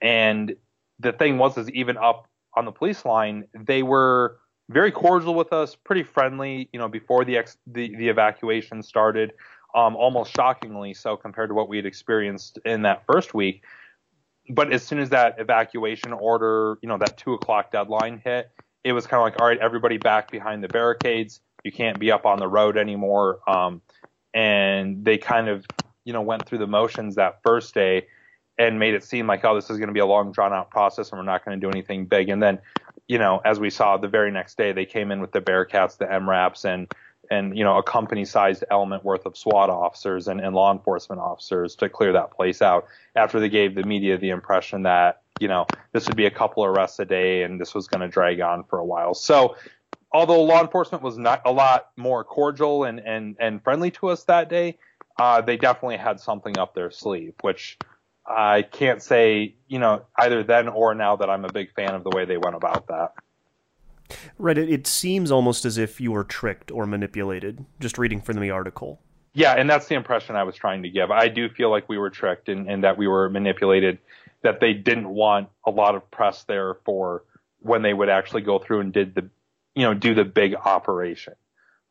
And 0.00 0.54
the 1.00 1.12
thing 1.12 1.38
was, 1.38 1.56
is 1.56 1.70
even 1.70 1.96
up 1.96 2.28
on 2.54 2.64
the 2.64 2.72
police 2.72 3.04
line, 3.04 3.46
they 3.54 3.82
were 3.82 4.38
very 4.68 4.92
cordial 4.92 5.34
with 5.34 5.52
us, 5.52 5.74
pretty 5.74 6.02
friendly, 6.02 6.68
you 6.72 6.78
know, 6.78 6.88
before 6.88 7.24
the 7.24 7.36
ex- 7.36 7.58
the, 7.66 7.94
the 7.96 8.08
evacuation 8.08 8.82
started, 8.82 9.32
um, 9.74 9.96
almost 9.96 10.32
shockingly 10.34 10.94
so 10.94 11.16
compared 11.16 11.50
to 11.50 11.54
what 11.54 11.68
we 11.68 11.76
had 11.76 11.86
experienced 11.86 12.58
in 12.64 12.82
that 12.82 13.04
first 13.06 13.34
week 13.34 13.62
but 14.48 14.72
as 14.72 14.82
soon 14.82 14.98
as 14.98 15.10
that 15.10 15.36
evacuation 15.38 16.12
order, 16.12 16.78
you 16.82 16.88
know, 16.88 16.98
that 16.98 17.16
two 17.16 17.34
o'clock 17.34 17.70
deadline 17.70 18.20
hit, 18.24 18.50
it 18.84 18.92
was 18.92 19.06
kind 19.06 19.20
of 19.20 19.24
like, 19.24 19.40
all 19.40 19.46
right, 19.46 19.58
everybody 19.58 19.98
back 19.98 20.30
behind 20.30 20.64
the 20.64 20.68
barricades. 20.68 21.40
You 21.64 21.72
can't 21.72 21.98
be 21.98 22.10
up 22.10 22.24
on 22.24 22.38
the 22.38 22.48
road 22.48 22.76
anymore. 22.76 23.40
Um, 23.48 23.82
and 24.32 25.04
they 25.04 25.18
kind 25.18 25.48
of, 25.48 25.66
you 26.04 26.12
know, 26.12 26.22
went 26.22 26.46
through 26.46 26.58
the 26.58 26.66
motions 26.66 27.16
that 27.16 27.40
first 27.42 27.74
day 27.74 28.06
and 28.58 28.78
made 28.78 28.94
it 28.94 29.04
seem 29.04 29.26
like, 29.26 29.44
oh, 29.44 29.54
this 29.54 29.70
is 29.70 29.76
going 29.76 29.88
to 29.88 29.94
be 29.94 30.00
a 30.00 30.06
long 30.06 30.32
drawn 30.32 30.52
out 30.52 30.70
process 30.70 31.10
and 31.10 31.18
we're 31.18 31.24
not 31.24 31.44
going 31.44 31.58
to 31.58 31.64
do 31.64 31.70
anything 31.70 32.06
big. 32.06 32.28
And 32.28 32.42
then, 32.42 32.58
you 33.08 33.18
know, 33.18 33.40
as 33.44 33.58
we 33.58 33.70
saw 33.70 33.96
the 33.96 34.08
very 34.08 34.30
next 34.30 34.56
day, 34.56 34.72
they 34.72 34.84
came 34.84 35.10
in 35.10 35.20
with 35.20 35.32
the 35.32 35.40
Bearcats, 35.40 35.96
the 35.96 36.04
MRAPs, 36.04 36.64
and 36.64 36.86
and 37.30 37.56
you 37.56 37.64
know 37.64 37.76
a 37.78 37.82
company 37.82 38.24
sized 38.24 38.64
element 38.70 39.04
worth 39.04 39.26
of 39.26 39.36
SWAT 39.36 39.70
officers 39.70 40.28
and, 40.28 40.40
and 40.40 40.54
law 40.54 40.72
enforcement 40.72 41.20
officers 41.20 41.74
to 41.76 41.88
clear 41.88 42.12
that 42.12 42.30
place 42.30 42.62
out 42.62 42.86
after 43.16 43.40
they 43.40 43.48
gave 43.48 43.74
the 43.74 43.82
media 43.82 44.16
the 44.18 44.30
impression 44.30 44.82
that 44.82 45.22
you 45.40 45.48
know 45.48 45.66
this 45.92 46.06
would 46.06 46.16
be 46.16 46.26
a 46.26 46.30
couple 46.30 46.62
of 46.62 46.70
arrests 46.70 46.98
a 46.98 47.04
day 47.04 47.42
and 47.42 47.60
this 47.60 47.74
was 47.74 47.86
going 47.88 48.00
to 48.00 48.08
drag 48.08 48.40
on 48.40 48.62
for 48.64 48.78
a 48.78 48.84
while. 48.84 49.14
So 49.14 49.56
although 50.12 50.42
law 50.42 50.60
enforcement 50.60 51.02
was 51.02 51.18
not 51.18 51.42
a 51.44 51.52
lot 51.52 51.88
more 51.96 52.24
cordial 52.24 52.84
and 52.84 53.00
and 53.00 53.36
and 53.40 53.62
friendly 53.62 53.90
to 53.92 54.08
us 54.08 54.24
that 54.24 54.48
day, 54.48 54.78
uh, 55.18 55.40
they 55.40 55.56
definitely 55.56 55.96
had 55.96 56.20
something 56.20 56.58
up 56.58 56.74
their 56.74 56.90
sleeve, 56.90 57.34
which 57.40 57.78
I 58.28 58.62
can't 58.62 59.02
say 59.02 59.54
you 59.68 59.78
know 59.78 60.04
either 60.16 60.42
then 60.42 60.68
or 60.68 60.94
now 60.94 61.16
that 61.16 61.30
I'm 61.30 61.44
a 61.44 61.52
big 61.52 61.72
fan 61.74 61.94
of 61.94 62.04
the 62.04 62.10
way 62.10 62.24
they 62.24 62.36
went 62.36 62.56
about 62.56 62.88
that. 62.88 63.12
Right. 64.38 64.56
It, 64.56 64.70
it 64.70 64.86
seems 64.86 65.30
almost 65.30 65.64
as 65.64 65.76
if 65.76 66.00
you 66.00 66.12
were 66.12 66.24
tricked 66.24 66.70
or 66.70 66.86
manipulated, 66.86 67.66
just 67.80 67.98
reading 67.98 68.20
from 68.20 68.40
the 68.40 68.50
article. 68.50 69.00
Yeah, 69.34 69.52
and 69.52 69.68
that's 69.68 69.86
the 69.86 69.94
impression 69.94 70.34
I 70.34 70.42
was 70.44 70.56
trying 70.56 70.82
to 70.82 70.88
give. 70.88 71.10
I 71.10 71.28
do 71.28 71.48
feel 71.48 71.70
like 71.70 71.88
we 71.88 71.98
were 71.98 72.10
tricked 72.10 72.48
and, 72.48 72.68
and 72.68 72.82
that 72.82 72.96
we 72.96 73.06
were 73.06 73.28
manipulated, 73.28 73.98
that 74.42 74.58
they 74.58 74.72
didn't 74.72 75.08
want 75.08 75.48
a 75.66 75.70
lot 75.70 75.94
of 75.94 76.10
press 76.10 76.44
there 76.44 76.78
for 76.84 77.24
when 77.60 77.82
they 77.82 77.92
would 77.92 78.08
actually 78.08 78.42
go 78.42 78.58
through 78.58 78.80
and 78.80 78.92
did 78.92 79.14
the, 79.14 79.28
you 79.74 79.82
know, 79.82 79.94
do 79.94 80.14
the 80.14 80.24
big 80.24 80.54
operation. 80.54 81.34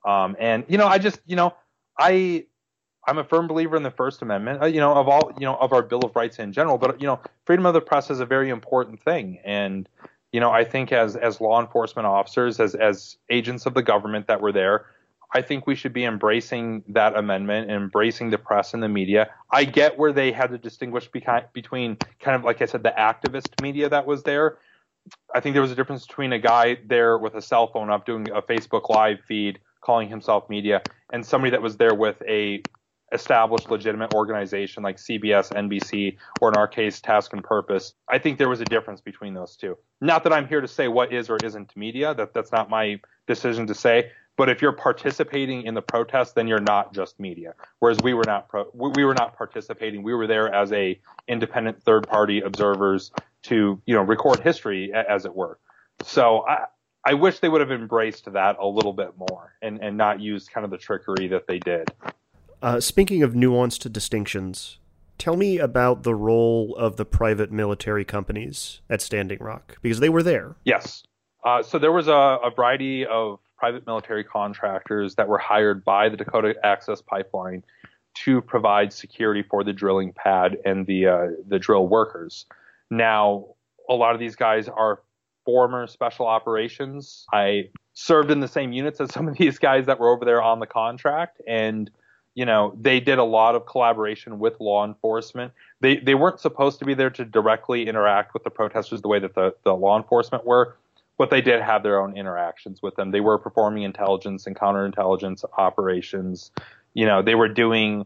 Um, 0.06 0.36
and, 0.40 0.66
you 0.68 0.78
know, 0.78 0.88
I 0.88 0.98
just, 0.98 1.22
you 1.26 1.36
know, 1.36 1.54
I, 1.98 2.48
I'm 3.08 3.18
a 3.18 3.24
firm 3.24 3.48
believer 3.48 3.78
in 3.78 3.84
the 3.84 3.92
First 3.92 4.22
Amendment, 4.22 4.62
uh, 4.62 4.66
you 4.66 4.82
know, 4.82 4.94
of 4.94 5.08
all, 5.08 5.32
you 5.40 5.46
know, 5.46 5.56
of 5.56 5.72
our 5.72 5.82
Bill 5.82 6.02
of 6.04 6.16
Rights 6.16 6.40
in 6.40 6.52
general, 6.52 6.78
but, 6.78 7.00
you 7.00 7.08
know, 7.08 7.20
freedom 7.46 7.66
of 7.66 7.74
the 7.74 7.82
press 7.82 8.10
is 8.10 8.20
a 8.20 8.26
very 8.26 8.50
important 8.50 9.02
thing. 9.02 9.40
And, 9.46 9.88
you 10.34 10.42
know, 10.42 10.52
I 10.52 10.66
think 10.66 10.92
as 10.92 11.16
as 11.16 11.40
law 11.40 11.62
enforcement 11.62 12.06
officers, 12.06 12.60
as 12.60 12.76
as 12.76 13.18
agents 13.30 13.66
of 13.66 13.74
the 13.74 13.82
government 13.82 14.28
that 14.28 14.42
were 14.42 14.52
there, 14.52 14.88
I 15.34 15.42
think 15.42 15.66
we 15.66 15.76
should 15.76 15.94
be 15.94 16.04
embracing 16.04 16.84
that 16.90 17.16
amendment 17.16 17.72
and 17.72 17.82
embracing 17.82 18.30
the 18.30 18.38
press 18.38 18.74
and 18.74 18.84
the 18.84 18.90
media. 18.90 19.30
I 19.52 19.64
get 19.64 19.98
where 19.98 20.12
they 20.12 20.34
had 20.34 20.52
to 20.52 20.58
distinguish 20.58 21.08
between 21.08 21.98
kind 22.20 22.36
of 22.36 22.44
like 22.44 22.62
I 22.62 22.66
said, 22.66 22.84
the 22.84 22.94
activist 22.98 23.58
media 23.58 23.88
that 23.88 24.06
was 24.06 24.24
there. 24.24 24.58
I 25.34 25.40
think 25.40 25.54
there 25.54 25.62
was 25.62 25.72
a 25.72 25.76
difference 25.76 26.06
between 26.06 26.34
a 26.34 26.40
guy 26.40 26.78
there 26.86 27.18
with 27.18 27.36
a 27.36 27.42
cell 27.42 27.68
phone 27.68 27.90
up 27.90 28.06
doing 28.06 28.30
a 28.30 28.42
Facebook 28.42 28.90
live 28.90 29.20
feed 29.26 29.60
calling 29.80 30.10
himself 30.10 30.50
media 30.50 30.82
and 31.14 31.26
somebody 31.26 31.52
that 31.52 31.62
was 31.62 31.78
there 31.78 31.96
with 31.96 32.22
a 32.28 32.62
established 33.12 33.70
legitimate 33.70 34.12
organization 34.12 34.84
like 34.84 34.98
CBS, 34.98 35.52
NBC, 35.54 36.18
or 36.42 36.50
in 36.50 36.56
our 36.56 36.68
case, 36.68 37.00
Task 37.02 37.34
and 37.34 37.44
Purpose. 37.44 37.94
I 38.10 38.20
think 38.20 38.38
there 38.38 38.50
was 38.50 38.62
a 38.62 38.66
difference 38.66 39.02
between 39.02 39.34
those 39.34 39.56
two. 39.56 39.78
Not 40.02 40.24
that 40.24 40.34
I'm 40.34 40.48
here 40.48 40.62
to 40.62 40.68
say 40.68 40.88
what 40.88 41.14
is 41.14 41.30
or 41.30 41.40
isn't 41.40 41.76
media. 41.76 42.14
That 42.14 42.34
that's 42.34 42.52
not 42.52 42.70
my 42.70 43.00
decision 43.28 43.68
to 43.68 43.76
say. 43.76 44.12
But 44.38 44.50
if 44.50 44.62
you're 44.62 44.74
participating 44.74 45.64
in 45.64 45.74
the 45.74 45.82
protest, 45.82 46.36
then 46.36 46.48
you're 46.48 46.60
not 46.60 46.94
just 46.94 47.20
media. 47.20 47.56
Whereas 47.80 48.00
we 48.00 48.14
were 48.14 48.26
not 48.26 48.48
pro- 48.50 48.70
we 48.74 49.04
were 49.04 49.16
not 49.16 49.36
participating. 49.36 50.04
We 50.04 50.14
were 50.14 50.28
there 50.28 50.54
as 50.54 50.72
a 50.72 51.00
independent 51.28 51.82
third 51.82 52.08
party 52.08 52.42
observers 52.42 53.12
to 53.44 53.82
you 53.86 53.96
know 53.96 54.04
record 54.04 54.42
history 54.42 54.94
as 54.94 55.26
it 55.26 55.36
were. 55.36 55.60
So 56.04 56.46
I 56.48 56.66
I 57.04 57.14
wish 57.16 57.40
they 57.40 57.50
would 57.50 57.62
have 57.62 57.72
embraced 57.72 58.32
that 58.34 58.58
a 58.60 58.68
little 58.68 58.94
bit 58.94 59.18
more 59.18 59.56
and 59.64 59.82
and 59.82 59.98
not 59.98 60.20
used 60.20 60.52
kind 60.52 60.66
of 60.66 60.70
the 60.72 60.78
trickery 60.78 61.30
that 61.30 61.48
they 61.48 61.58
did. 61.58 61.92
Uh, 62.62 62.80
speaking 62.80 63.24
of 63.24 63.34
nuanced 63.34 63.92
distinctions, 63.92 64.80
tell 65.18 65.36
me 65.36 65.58
about 65.58 66.04
the 66.04 66.16
role 66.16 66.76
of 66.76 66.98
the 66.98 67.06
private 67.06 67.52
military 67.52 68.06
companies 68.06 68.82
at 68.90 69.02
Standing 69.02 69.40
Rock 69.40 69.78
because 69.82 70.00
they 70.00 70.10
were 70.10 70.24
there. 70.24 70.56
Yes. 70.64 71.04
Uh, 71.44 71.62
so 71.62 71.78
there 71.78 71.92
was 71.92 72.08
a, 72.08 72.12
a, 72.12 72.52
variety 72.56 73.06
of 73.06 73.40
private 73.58 73.86
military 73.86 74.24
contractors 74.24 75.16
that 75.16 75.28
were 75.28 75.38
hired 75.38 75.86
by 75.86 76.10
the 76.10 76.18
Dakota 76.18 76.56
Access 76.64 77.02
Pipeline 77.02 77.64
to 78.16 78.42
provide 78.42 78.92
security 78.92 79.44
for 79.44 79.64
the 79.64 79.72
drilling 79.72 80.12
pad 80.14 80.58
and 80.66 80.88
the 80.88 81.08
uh, 81.08 81.28
the 81.48 81.60
drill 81.60 81.88
workers. 81.88 82.46
Now, 82.90 83.46
a 83.90 83.94
lot 83.94 84.14
of 84.14 84.20
these 84.20 84.36
guys 84.36 84.68
are 84.68 85.02
former 85.46 85.88
special 85.88 86.26
operations. 86.26 87.26
I 87.32 87.70
served 87.94 88.32
in 88.32 88.40
the 88.40 88.48
same 88.48 88.74
units 88.74 89.00
as 89.00 89.14
some 89.14 89.28
of 89.28 89.38
these 89.38 89.60
guys 89.60 89.86
that 89.86 90.00
were 90.00 90.10
over 90.10 90.26
there 90.26 90.42
on 90.42 90.60
the 90.60 90.66
contract, 90.66 91.40
and 91.48 91.90
you 92.38 92.46
know, 92.46 92.72
they 92.80 93.00
did 93.00 93.18
a 93.18 93.24
lot 93.24 93.56
of 93.56 93.66
collaboration 93.66 94.38
with 94.38 94.60
law 94.60 94.86
enforcement. 94.86 95.54
They 95.80 95.98
they 95.98 96.14
weren't 96.14 96.40
supposed 96.40 96.78
to 96.78 96.86
be 96.86 96.94
there 96.94 97.10
to 97.10 97.26
directly 97.26 97.88
interact 97.88 98.36
with 98.36 98.44
the 98.44 98.52
protesters 98.52 99.02
the 99.02 99.08
way 99.08 99.18
that 99.18 99.34
the, 99.34 99.56
the 99.64 99.74
law 99.74 99.98
enforcement 99.98 100.46
were, 100.46 100.78
but 101.18 101.32
they 101.32 101.42
did 101.42 101.64
have 101.64 101.82
their 101.82 102.00
own 102.00 102.16
interactions 102.16 102.80
with 102.80 102.96
them. 102.96 103.10
They 103.10 103.22
were 103.22 103.40
performing 103.40 103.82
intelligence 103.82 104.46
and 104.46 104.56
counterintelligence 104.56 105.46
operations. 105.58 106.52
You 106.94 107.08
know, 107.08 107.24
they 107.24 107.34
were 107.34 107.48
doing 107.48 108.06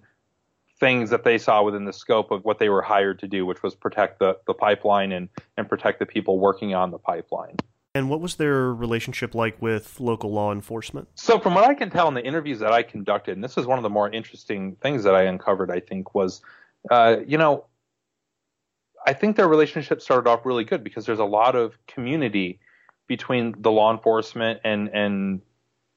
things 0.80 1.10
that 1.10 1.26
they 1.26 1.38
saw 1.38 1.62
within 1.64 1.84
the 1.84 1.92
scope 1.92 2.32
of 2.32 2.46
what 2.46 2.58
they 2.58 2.70
were 2.70 2.82
hired 2.82 3.20
to 3.20 3.28
do, 3.28 3.46
which 3.46 3.62
was 3.62 3.76
protect 3.76 4.20
the, 4.20 4.38
the 4.48 4.54
pipeline 4.54 5.12
and, 5.12 5.28
and 5.58 5.68
protect 5.68 6.00
the 6.00 6.06
people 6.06 6.40
working 6.40 6.74
on 6.74 6.92
the 6.92 6.98
pipeline. 6.98 7.58
And 7.94 8.10
what 8.10 8.22
was 8.22 8.36
their 8.36 8.74
relationship 8.74 9.36
like 9.36 9.62
with 9.62 10.00
local 10.00 10.32
law 10.32 10.54
enforcement? 10.54 11.10
So, 11.16 11.40
from 11.40 11.56
what 11.56 11.66
I 11.66 11.74
can 11.74 11.90
tell 11.90 12.08
in 12.08 12.14
the 12.14 12.24
interviews 12.24 12.60
that 12.60 12.72
I 12.72 12.84
conducted, 12.84 13.36
and 13.36 13.44
this 13.44 13.58
is 13.58 13.66
one 13.66 13.78
of 13.78 13.84
the 13.84 13.90
more 13.90 14.10
interesting 14.10 14.78
things 14.82 15.04
that 15.04 15.14
I 15.14 15.24
uncovered, 15.24 15.70
I 15.70 15.82
think, 15.82 16.16
was, 16.16 16.42
uh, 16.90 17.18
you 17.28 17.38
know, 17.38 17.66
I 19.06 19.14
think 19.14 19.36
their 19.36 19.48
relationship 19.48 20.02
started 20.02 20.30
off 20.30 20.46
really 20.46 20.64
good 20.64 20.84
because 20.84 21.06
there's 21.06 21.20
a 21.20 21.26
lot 21.26 21.56
of 21.56 21.74
community 21.88 22.60
between 23.08 23.56
the 23.60 23.72
law 23.72 23.92
enforcement 23.92 24.62
and 24.64 24.88
and 24.90 25.42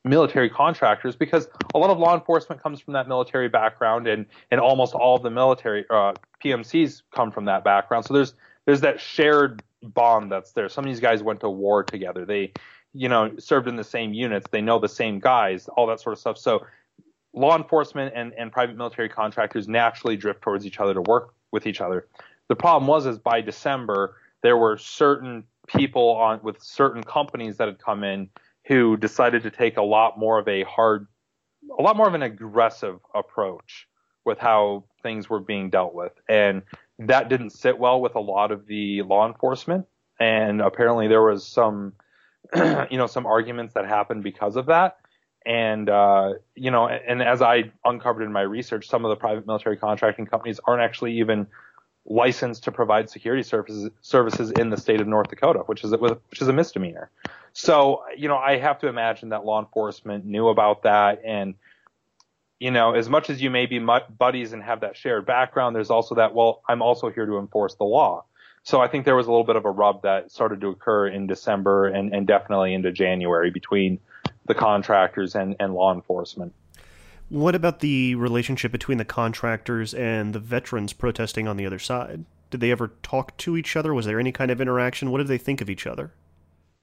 military 0.05 0.51
contractors 0.51 1.17
because 1.17 1.49
a 1.75 1.79
lot 1.79 1.91
of 1.91 1.99
law 1.99 2.15
enforcement 2.15 2.63
comes 2.63 2.81
from 2.81 2.93
that 2.93 3.09
military 3.09 3.49
background 3.49 4.07
and 4.09 4.27
and 4.51 4.61
almost 4.61 4.95
all 4.95 5.17
of 5.17 5.23
the 5.23 5.31
military 5.31 5.85
uh, 5.91 6.13
PMCs 6.45 7.03
come 7.15 7.31
from 7.31 7.45
that 7.45 7.63
background. 7.63 8.05
So 8.05 8.15
there's 8.15 8.35
there's 8.67 8.81
that 8.81 9.01
shared 9.01 9.63
bond 9.93 10.31
that's 10.31 10.53
there. 10.53 10.69
Some 10.69 10.85
of 10.85 10.91
these 10.91 11.01
guys 11.01 11.23
went 11.23 11.41
to 11.41 11.51
war 11.51 11.83
together. 11.83 12.25
They, 12.25 12.53
you 12.93 13.09
know, 13.09 13.33
served 13.39 13.69
in 13.69 13.77
the 13.77 13.85
same 13.85 14.13
units. 14.13 14.47
They 14.51 14.61
know 14.61 14.79
the 14.79 14.89
same 14.89 15.19
guys, 15.19 15.69
all 15.69 15.87
that 15.89 16.01
sort 16.01 16.15
of 16.15 16.21
stuff. 16.21 16.39
So 16.39 16.67
law 17.33 17.57
enforcement 17.57 18.13
and, 18.15 18.33
and 18.35 18.53
private 18.53 18.77
military 18.77 19.09
contractors 19.09 19.69
naturally 19.69 20.17
drift 20.17 20.43
towards 20.43 20.67
each 20.67 20.81
other 20.81 20.95
to 20.95 21.03
work 21.03 21.35
with 21.53 21.67
each 21.67 21.81
other. 21.81 22.07
The 22.49 22.57
problem 22.57 22.87
was 22.87 23.07
is 23.07 23.19
by 23.19 23.41
December 23.41 24.17
there 24.43 24.57
were 24.57 24.77
certain 24.77 25.45
people 25.67 26.11
on 26.11 26.41
with 26.43 26.63
certain 26.63 27.03
companies 27.03 27.57
that 27.57 27.69
had 27.69 27.79
come 27.79 28.05
in 28.05 28.29
who 28.67 28.97
decided 28.97 29.43
to 29.43 29.51
take 29.51 29.77
a 29.77 29.83
lot 29.83 30.19
more 30.19 30.39
of 30.39 30.47
a 30.49 30.63
hard 30.65 31.07
a 31.79 31.83
lot 31.83 31.97
more 31.97 32.07
of 32.07 32.15
an 32.15 32.23
aggressive 32.23 32.99
approach 33.15 33.89
with 34.25 34.39
how 34.39 34.85
things 35.03 35.29
were 35.29 35.41
being 35.41 35.71
dealt 35.71 35.95
with. 35.95 36.13
And 36.29 36.63
that 36.99 37.29
didn't 37.29 37.51
sit 37.51 37.79
well 37.79 38.01
with 38.01 38.15
a 38.15 38.21
lot 38.21 38.53
of 38.53 38.67
the 38.67 39.03
law 39.03 39.27
enforcement. 39.27 39.87
And 40.21 40.61
apparently 40.61 41.09
there 41.09 41.23
was 41.23 41.47
some, 41.47 41.95
you 42.55 42.99
know, 42.99 43.07
some 43.07 43.27
arguments 43.27 43.75
that 43.75 43.87
happened 43.87 44.23
because 44.23 44.57
of 44.57 44.67
that. 44.67 44.99
And, 45.47 45.91
uh, 45.91 46.35
you 46.55 46.71
know, 46.71 46.89
and 46.89 47.23
as 47.23 47.43
I 47.43 47.73
uncovered 47.85 48.23
in 48.23 48.33
my 48.33 48.41
research, 48.41 48.89
some 48.89 49.05
of 49.05 49.11
the 49.11 49.17
private 49.17 49.47
military 49.47 49.77
contracting 49.77 50.27
companies 50.27 50.59
aren't 50.65 50.83
actually 50.83 51.19
even 51.19 51.47
licensed 52.07 52.65
to 52.65 52.73
provide 52.73 53.09
security 53.09 53.43
services 53.43 53.91
services 54.03 54.51
in 54.53 54.71
the 54.71 54.77
state 54.77 55.01
of 55.01 55.07
North 55.07 55.29
Dakota, 55.29 55.61
which 55.61 55.85
is 55.85 55.93
a, 55.93 55.97
which 55.97 56.41
is 56.41 56.49
a 56.49 56.53
misdemeanor. 56.53 57.11
So, 57.53 58.03
you 58.17 58.29
know, 58.29 58.37
I 58.37 58.59
have 58.59 58.79
to 58.81 58.89
imagine 58.89 59.31
that 59.31 59.45
law 59.45 59.61
enforcement 59.61 60.25
knew 60.25 60.49
about 60.49 60.83
that 60.85 61.23
and 61.25 61.55
you 62.59 62.71
know, 62.71 62.95
as 62.95 63.09
much 63.09 63.31
as 63.31 63.43
you 63.43 63.51
may 63.51 63.67
be 63.67 63.79
buddies 64.19 64.53
and 64.53 64.63
have 64.63 64.81
that 64.81 64.97
shared 64.97 65.27
background, 65.27 65.75
there's 65.75 65.91
also 65.91 66.15
that, 66.17 66.35
well, 66.35 66.63
I'm 66.69 66.83
also 66.83 67.11
here 67.11 67.27
to 67.27 67.39
enforce 67.39 67.75
the 67.75 67.85
law. 67.85 68.25
So 68.63 68.81
I 68.81 68.89
think 68.89 69.05
there 69.05 69.17
was 69.17 69.27
a 69.27 69.31
little 69.31 69.45
bit 69.45 69.57
of 69.57 69.67
a 69.67 69.71
rub 69.71 70.03
that 70.03 70.31
started 70.31 70.61
to 70.63 70.69
occur 70.69 71.09
in 71.09 71.27
December 71.27 71.87
and, 71.87 72.15
and 72.15 72.27
definitely 72.27 72.73
into 72.73 72.93
January 72.93 73.51
between 73.51 74.01
the 74.47 74.55
contractors 74.55 75.35
and, 75.35 75.57
and 75.61 75.75
law 75.75 75.93
enforcement. 75.93 76.55
What 77.29 77.55
about 77.55 77.81
the 77.81 78.15
relationship 78.15 78.73
between 78.73 78.99
the 78.99 79.05
contractors 79.05 79.93
and 79.93 80.35
the 80.35 80.39
veterans 80.39 80.93
protesting 80.93 81.49
on 81.49 81.57
the 81.57 81.67
other 81.67 81.79
side? 81.79 82.25
Did 82.51 82.61
they 82.61 82.71
ever 82.71 82.93
talk 83.03 83.37
to 83.39 83.57
each 83.57 83.77
other? 83.77 83.93
Was 83.93 84.07
there 84.07 84.21
any 84.21 84.33
kind 84.33 84.51
of 84.51 84.61
interaction? 84.61 85.11
What 85.11 85.19
did 85.19 85.29
they 85.29 85.39
think 85.39 85.61
of 85.61 85.69
each 85.69 85.87
other? 85.87 86.13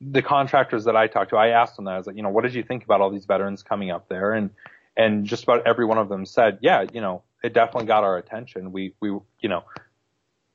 The 0.01 0.21
contractors 0.21 0.83
that 0.85 0.95
I 0.95 1.07
talked 1.07 1.29
to, 1.29 1.37
I 1.37 1.49
asked 1.49 1.75
them 1.77 1.85
that. 1.85 1.91
I 1.91 1.97
was 1.97 2.07
like, 2.07 2.15
you 2.15 2.23
know, 2.23 2.29
what 2.29 2.43
did 2.43 2.53
you 2.53 2.63
think 2.63 2.83
about 2.83 3.01
all 3.01 3.09
these 3.09 3.25
veterans 3.25 3.63
coming 3.63 3.91
up 3.91 4.09
there? 4.09 4.33
And 4.33 4.49
and 4.95 5.25
just 5.25 5.43
about 5.43 5.67
every 5.67 5.85
one 5.85 5.97
of 5.97 6.09
them 6.09 6.25
said, 6.25 6.59
yeah, 6.61 6.85
you 6.93 7.01
know, 7.01 7.23
it 7.43 7.53
definitely 7.53 7.87
got 7.87 8.03
our 8.03 8.17
attention. 8.17 8.71
We, 8.71 8.93
we, 8.99 9.09
you 9.09 9.49
know, 9.49 9.63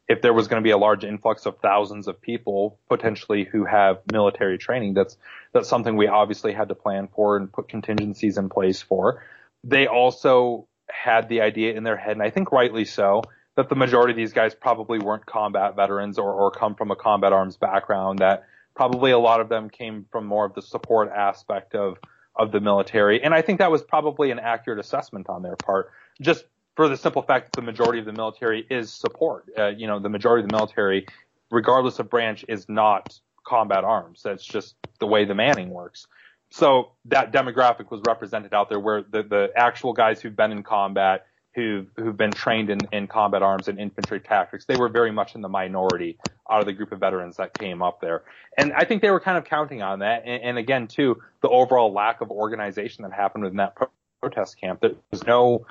if 0.08 0.22
there 0.22 0.32
was 0.32 0.46
going 0.46 0.62
to 0.62 0.64
be 0.64 0.70
a 0.70 0.78
large 0.78 1.04
influx 1.04 1.46
of 1.46 1.58
thousands 1.58 2.06
of 2.06 2.20
people 2.20 2.78
potentially 2.88 3.44
who 3.44 3.64
have 3.64 3.98
military 4.12 4.58
training, 4.58 4.94
that's, 4.94 5.16
that's 5.52 5.68
something 5.68 5.96
we 5.96 6.06
obviously 6.06 6.52
had 6.52 6.68
to 6.68 6.74
plan 6.74 7.08
for 7.14 7.36
and 7.36 7.52
put 7.52 7.68
contingencies 7.68 8.38
in 8.38 8.48
place 8.48 8.80
for. 8.80 9.24
They 9.64 9.88
also 9.88 10.68
had 10.88 11.28
the 11.28 11.40
idea 11.40 11.74
in 11.74 11.82
their 11.82 11.96
head, 11.96 12.12
and 12.12 12.22
I 12.22 12.30
think 12.30 12.52
rightly 12.52 12.84
so, 12.84 13.22
that 13.56 13.68
the 13.68 13.74
majority 13.74 14.12
of 14.12 14.16
these 14.16 14.32
guys 14.32 14.54
probably 14.54 14.98
weren't 14.98 15.26
combat 15.26 15.74
veterans 15.74 16.18
or, 16.18 16.32
or 16.32 16.50
come 16.50 16.74
from 16.74 16.90
a 16.90 16.96
combat 16.96 17.32
arms 17.32 17.56
background, 17.56 18.20
that 18.20 18.44
probably 18.76 19.10
a 19.10 19.18
lot 19.18 19.40
of 19.40 19.48
them 19.48 19.70
came 19.70 20.04
from 20.12 20.26
more 20.26 20.44
of 20.44 20.54
the 20.54 20.62
support 20.62 21.10
aspect 21.10 21.74
of, 21.74 21.96
of 22.38 22.52
the 22.52 22.60
military. 22.60 23.22
And 23.22 23.34
I 23.34 23.42
think 23.42 23.58
that 23.58 23.70
was 23.70 23.82
probably 23.82 24.30
an 24.30 24.38
accurate 24.38 24.78
assessment 24.78 25.28
on 25.28 25.42
their 25.42 25.56
part, 25.56 25.90
just 26.20 26.44
for 26.74 26.88
the 26.88 26.96
simple 26.96 27.22
fact 27.22 27.46
that 27.46 27.60
the 27.60 27.64
majority 27.64 27.98
of 27.98 28.04
the 28.04 28.12
military 28.12 28.66
is 28.68 28.92
support. 28.92 29.46
Uh, 29.56 29.68
you 29.68 29.86
know, 29.86 29.98
the 29.98 30.08
majority 30.08 30.44
of 30.44 30.50
the 30.50 30.56
military, 30.56 31.06
regardless 31.50 31.98
of 31.98 32.10
branch, 32.10 32.44
is 32.48 32.68
not 32.68 33.18
combat 33.46 33.84
arms. 33.84 34.22
That's 34.22 34.44
just 34.44 34.74
the 35.00 35.06
way 35.06 35.24
the 35.24 35.34
manning 35.34 35.70
works. 35.70 36.06
So 36.50 36.92
that 37.06 37.32
demographic 37.32 37.90
was 37.90 38.00
represented 38.06 38.54
out 38.54 38.68
there 38.68 38.78
where 38.78 39.02
the, 39.02 39.22
the 39.22 39.50
actual 39.56 39.92
guys 39.92 40.20
who've 40.20 40.36
been 40.36 40.52
in 40.52 40.62
combat 40.62 41.26
who 41.56 41.86
who've 41.96 42.16
been 42.16 42.34
trained 42.34 42.70
in, 42.70 42.86
in 42.92 43.08
combat 43.08 43.42
arms 43.42 43.66
and 43.66 43.80
infantry 43.80 44.20
tactics. 44.20 44.66
They 44.66 44.76
were 44.76 44.90
very 44.90 45.10
much 45.10 45.34
in 45.34 45.40
the 45.40 45.48
minority 45.48 46.18
out 46.48 46.60
of 46.60 46.66
the 46.66 46.72
group 46.74 46.92
of 46.92 47.00
veterans 47.00 47.38
that 47.38 47.54
came 47.54 47.82
up 47.82 48.00
there, 48.00 48.22
and 48.56 48.72
I 48.74 48.84
think 48.84 49.02
they 49.02 49.10
were 49.10 49.18
kind 49.18 49.38
of 49.38 49.44
counting 49.44 49.82
on 49.82 50.00
that. 50.00 50.22
And, 50.26 50.42
and 50.42 50.58
again, 50.58 50.86
too, 50.86 51.20
the 51.40 51.48
overall 51.48 51.92
lack 51.92 52.20
of 52.20 52.30
organization 52.30 53.02
that 53.02 53.12
happened 53.12 53.42
within 53.42 53.56
that 53.56 53.74
protest 54.20 54.60
camp. 54.60 54.80
There 54.80 54.92
was 55.10 55.26
no 55.26 55.66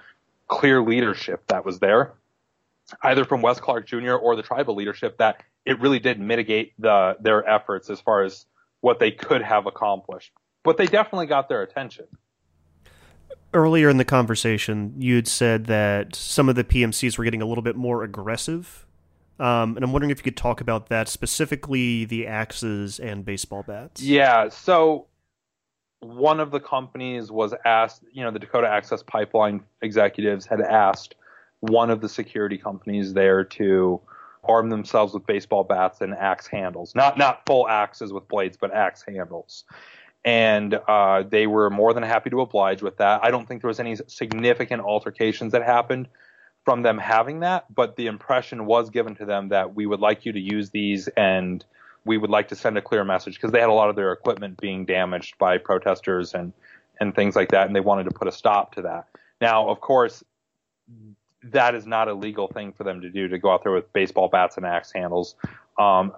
clear 0.47 0.81
leadership 0.81 1.45
that 1.47 1.63
was 1.63 1.79
there, 1.79 2.13
either 3.03 3.23
from 3.23 3.41
Wes 3.41 3.59
Clark 3.59 3.85
Jr. 3.87 4.13
or 4.13 4.35
the 4.35 4.43
tribal 4.43 4.75
leadership. 4.75 5.19
That 5.19 5.43
it 5.65 5.79
really 5.79 5.99
did 5.99 6.19
mitigate 6.19 6.73
the 6.79 7.15
their 7.19 7.47
efforts 7.47 7.91
as 7.91 8.01
far 8.01 8.23
as 8.23 8.45
what 8.81 8.97
they 8.97 9.11
could 9.11 9.43
have 9.43 9.67
accomplished. 9.67 10.31
But 10.63 10.77
they 10.77 10.87
definitely 10.87 11.27
got 11.27 11.47
their 11.47 11.61
attention 11.61 12.07
earlier 13.55 13.89
in 13.89 13.97
the 13.97 14.05
conversation, 14.05 14.93
you'd 14.97 15.27
said 15.27 15.65
that 15.65 16.15
some 16.15 16.49
of 16.49 16.55
the 16.55 16.63
PMCs 16.63 17.17
were 17.17 17.23
getting 17.23 17.41
a 17.41 17.45
little 17.45 17.63
bit 17.63 17.75
more 17.75 18.03
aggressive. 18.03 18.85
Um, 19.39 19.75
and 19.75 19.83
I'm 19.83 19.91
wondering 19.91 20.11
if 20.11 20.19
you 20.19 20.23
could 20.23 20.37
talk 20.37 20.61
about 20.61 20.89
that, 20.89 21.07
specifically 21.07 22.05
the 22.05 22.27
axes 22.27 22.99
and 22.99 23.25
baseball 23.25 23.63
bats. 23.63 24.01
Yeah. 24.01 24.49
So 24.49 25.07
one 25.99 26.39
of 26.39 26.51
the 26.51 26.59
companies 26.59 27.31
was 27.31 27.53
asked, 27.65 28.03
you 28.11 28.23
know, 28.23 28.31
the 28.31 28.39
Dakota 28.39 28.67
Access 28.67 29.01
Pipeline 29.03 29.63
executives 29.81 30.45
had 30.45 30.61
asked 30.61 31.15
one 31.61 31.89
of 31.89 32.01
the 32.01 32.09
security 32.09 32.57
companies 32.57 33.13
there 33.13 33.43
to 33.43 33.99
arm 34.43 34.69
themselves 34.69 35.13
with 35.13 35.25
baseball 35.25 35.63
bats 35.63 36.01
and 36.01 36.13
axe 36.13 36.47
handles. 36.47 36.93
Not 36.95 37.17
not 37.17 37.45
full 37.45 37.67
axes 37.67 38.13
with 38.13 38.27
blades, 38.27 38.57
but 38.57 38.73
axe 38.73 39.03
handles. 39.07 39.63
And 40.25 40.73
uh, 40.73 41.23
they 41.23 41.45
were 41.45 41.69
more 41.69 41.93
than 41.93 42.03
happy 42.03 42.31
to 42.31 42.41
oblige 42.41 42.81
with 42.81 42.97
that. 42.97 43.23
I 43.23 43.29
don't 43.29 43.47
think 43.47 43.61
there 43.61 43.67
was 43.67 43.79
any 43.79 43.95
significant 44.07 44.81
altercations 44.81 45.51
that 45.53 45.63
happened 45.63 46.07
from 46.65 46.81
them 46.81 46.97
having 46.97 47.41
that, 47.41 47.73
but 47.73 47.95
the 47.95 48.07
impression 48.07 48.65
was 48.65 48.89
given 48.89 49.15
to 49.15 49.25
them 49.25 49.49
that 49.49 49.75
we 49.75 49.85
would 49.85 49.99
like 49.99 50.25
you 50.25 50.33
to 50.33 50.39
use 50.39 50.71
these 50.71 51.07
and 51.09 51.63
we 52.05 52.17
would 52.17 52.31
like 52.31 52.47
to 52.47 52.55
send 52.55 52.75
a 52.77 52.81
clear 52.81 53.03
message 53.03 53.35
because 53.35 53.51
they 53.51 53.59
had 53.59 53.69
a 53.69 53.73
lot 53.73 53.89
of 53.89 53.95
their 53.95 54.11
equipment 54.11 54.59
being 54.59 54.83
damaged 54.83 55.37
by 55.37 55.59
protesters 55.59 56.33
and 56.33 56.51
and 56.99 57.13
things 57.13 57.35
like 57.35 57.51
that, 57.51 57.67
and 57.67 57.75
they 57.75 57.81
wanted 57.81 58.05
to 58.05 58.11
put 58.11 58.27
a 58.27 58.31
stop 58.31 58.73
to 58.75 58.81
that. 58.83 59.05
Now, 59.41 59.67
of 59.67 59.81
course, 59.81 60.23
that 61.51 61.75
is 61.75 61.85
not 61.85 62.07
a 62.07 62.13
legal 62.13 62.47
thing 62.47 62.71
for 62.73 62.83
them 62.83 63.01
to 63.01 63.09
do 63.09 63.27
to 63.27 63.37
go 63.37 63.51
out 63.51 63.63
there 63.63 63.71
with 63.71 63.91
baseball 63.93 64.27
bats 64.27 64.57
and 64.57 64.65
axe 64.65 64.91
handles. 64.91 65.35
Um, 65.77 66.13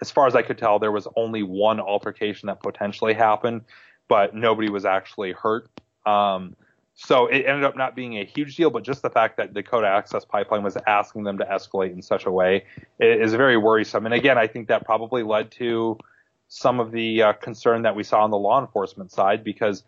as 0.00 0.10
far 0.10 0.26
as 0.26 0.34
I 0.34 0.42
could 0.42 0.58
tell, 0.58 0.78
there 0.78 0.92
was 0.92 1.08
only 1.16 1.42
one 1.42 1.80
altercation 1.80 2.46
that 2.46 2.62
potentially 2.62 3.14
happened, 3.14 3.62
but 4.08 4.34
nobody 4.34 4.70
was 4.70 4.84
actually 4.84 5.32
hurt. 5.32 5.68
Um, 6.06 6.54
so 6.94 7.26
it 7.26 7.40
ended 7.40 7.64
up 7.64 7.76
not 7.76 7.96
being 7.96 8.18
a 8.18 8.24
huge 8.24 8.56
deal, 8.56 8.70
but 8.70 8.84
just 8.84 9.02
the 9.02 9.10
fact 9.10 9.36
that 9.38 9.52
Dakota 9.52 9.88
Access 9.88 10.24
Pipeline 10.24 10.62
was 10.62 10.76
asking 10.86 11.24
them 11.24 11.38
to 11.38 11.44
escalate 11.44 11.92
in 11.92 12.02
such 12.02 12.24
a 12.24 12.30
way 12.30 12.64
is 13.00 13.34
very 13.34 13.56
worrisome. 13.56 14.04
And 14.04 14.14
again, 14.14 14.38
I 14.38 14.46
think 14.46 14.68
that 14.68 14.84
probably 14.84 15.24
led 15.24 15.50
to 15.52 15.98
some 16.46 16.78
of 16.78 16.92
the 16.92 17.22
uh, 17.22 17.32
concern 17.32 17.82
that 17.82 17.96
we 17.96 18.04
saw 18.04 18.22
on 18.22 18.30
the 18.30 18.38
law 18.38 18.60
enforcement 18.60 19.10
side 19.10 19.42
because 19.42 19.82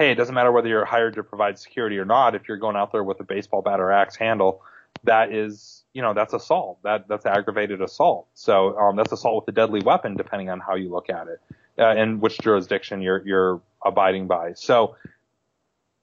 hey, 0.00 0.10
it 0.10 0.14
doesn't 0.14 0.34
matter 0.34 0.50
whether 0.50 0.66
you're 0.66 0.86
hired 0.86 1.12
to 1.12 1.22
provide 1.22 1.58
security 1.58 1.98
or 1.98 2.06
not. 2.06 2.34
If 2.34 2.48
you're 2.48 2.56
going 2.56 2.74
out 2.74 2.90
there 2.90 3.04
with 3.04 3.20
a 3.20 3.24
baseball 3.24 3.60
bat 3.60 3.80
or 3.80 3.92
axe 3.92 4.16
handle, 4.16 4.62
that 5.04 5.30
is, 5.30 5.84
you 5.92 6.00
know, 6.00 6.14
that's 6.14 6.32
assault. 6.32 6.78
That 6.82 7.06
that's 7.06 7.26
aggravated 7.26 7.82
assault. 7.82 8.26
So 8.32 8.78
um, 8.78 8.96
that's 8.96 9.12
assault 9.12 9.44
with 9.44 9.54
a 9.54 9.54
deadly 9.54 9.82
weapon, 9.82 10.16
depending 10.16 10.48
on 10.48 10.58
how 10.58 10.74
you 10.74 10.90
look 10.90 11.10
at 11.10 11.28
it 11.28 11.40
uh, 11.78 11.84
and 11.84 12.18
which 12.22 12.38
jurisdiction 12.38 13.02
you're 13.02 13.22
you're 13.26 13.60
abiding 13.84 14.26
by. 14.26 14.54
So 14.54 14.96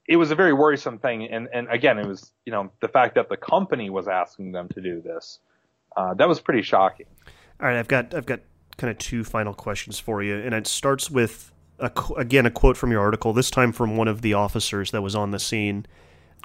it 0.06 0.16
was 0.16 0.30
a 0.30 0.36
very 0.36 0.52
worrisome 0.52 1.00
thing. 1.00 1.24
And 1.24 1.48
and 1.52 1.68
again, 1.68 1.98
it 1.98 2.06
was 2.06 2.30
you 2.46 2.52
know 2.52 2.70
the 2.80 2.88
fact 2.88 3.16
that 3.16 3.28
the 3.28 3.36
company 3.36 3.90
was 3.90 4.06
asking 4.06 4.52
them 4.52 4.68
to 4.70 4.80
do 4.80 5.00
this. 5.00 5.40
Uh, 5.96 6.14
that 6.14 6.28
was 6.28 6.38
pretty 6.38 6.62
shocking. 6.62 7.06
All 7.60 7.66
right, 7.66 7.76
I've 7.76 7.88
got 7.88 8.14
I've 8.14 8.26
got 8.26 8.40
kind 8.76 8.92
of 8.92 8.98
two 8.98 9.24
final 9.24 9.54
questions 9.54 9.98
for 9.98 10.22
you, 10.22 10.38
and 10.38 10.54
it 10.54 10.68
starts 10.68 11.10
with 11.10 11.52
a, 11.78 11.90
again 12.16 12.46
a 12.46 12.50
quote 12.50 12.76
from 12.76 12.90
your 12.90 13.00
article. 13.00 13.32
This 13.32 13.50
time 13.50 13.72
from 13.72 13.96
one 13.96 14.08
of 14.08 14.22
the 14.22 14.34
officers 14.34 14.90
that 14.90 15.02
was 15.02 15.14
on 15.14 15.30
the 15.30 15.38
scene. 15.38 15.86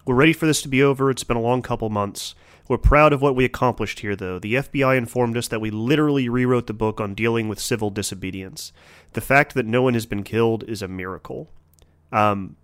We're 0.05 0.15
ready 0.15 0.33
for 0.33 0.45
this 0.45 0.61
to 0.63 0.67
be 0.67 0.83
over. 0.83 1.09
It's 1.09 1.23
been 1.23 1.37
a 1.37 1.41
long 1.41 1.61
couple 1.61 1.89
months. 1.89 2.35
We're 2.67 2.77
proud 2.77 3.11
of 3.13 3.21
what 3.21 3.35
we 3.35 3.45
accomplished 3.45 3.99
here, 3.99 4.15
though. 4.15 4.39
The 4.39 4.55
FBI 4.55 4.97
informed 4.97 5.37
us 5.37 5.47
that 5.49 5.59
we 5.59 5.69
literally 5.69 6.29
rewrote 6.29 6.67
the 6.67 6.73
book 6.73 7.01
on 7.01 7.13
dealing 7.13 7.49
with 7.49 7.59
civil 7.59 7.89
disobedience. 7.89 8.71
The 9.13 9.21
fact 9.21 9.53
that 9.53 9.65
no 9.65 9.81
one 9.81 9.93
has 9.93 10.05
been 10.05 10.23
killed 10.23 10.63
is 10.63 10.81
a 10.81 10.87
miracle. 10.87 11.49
Um, 12.11 12.55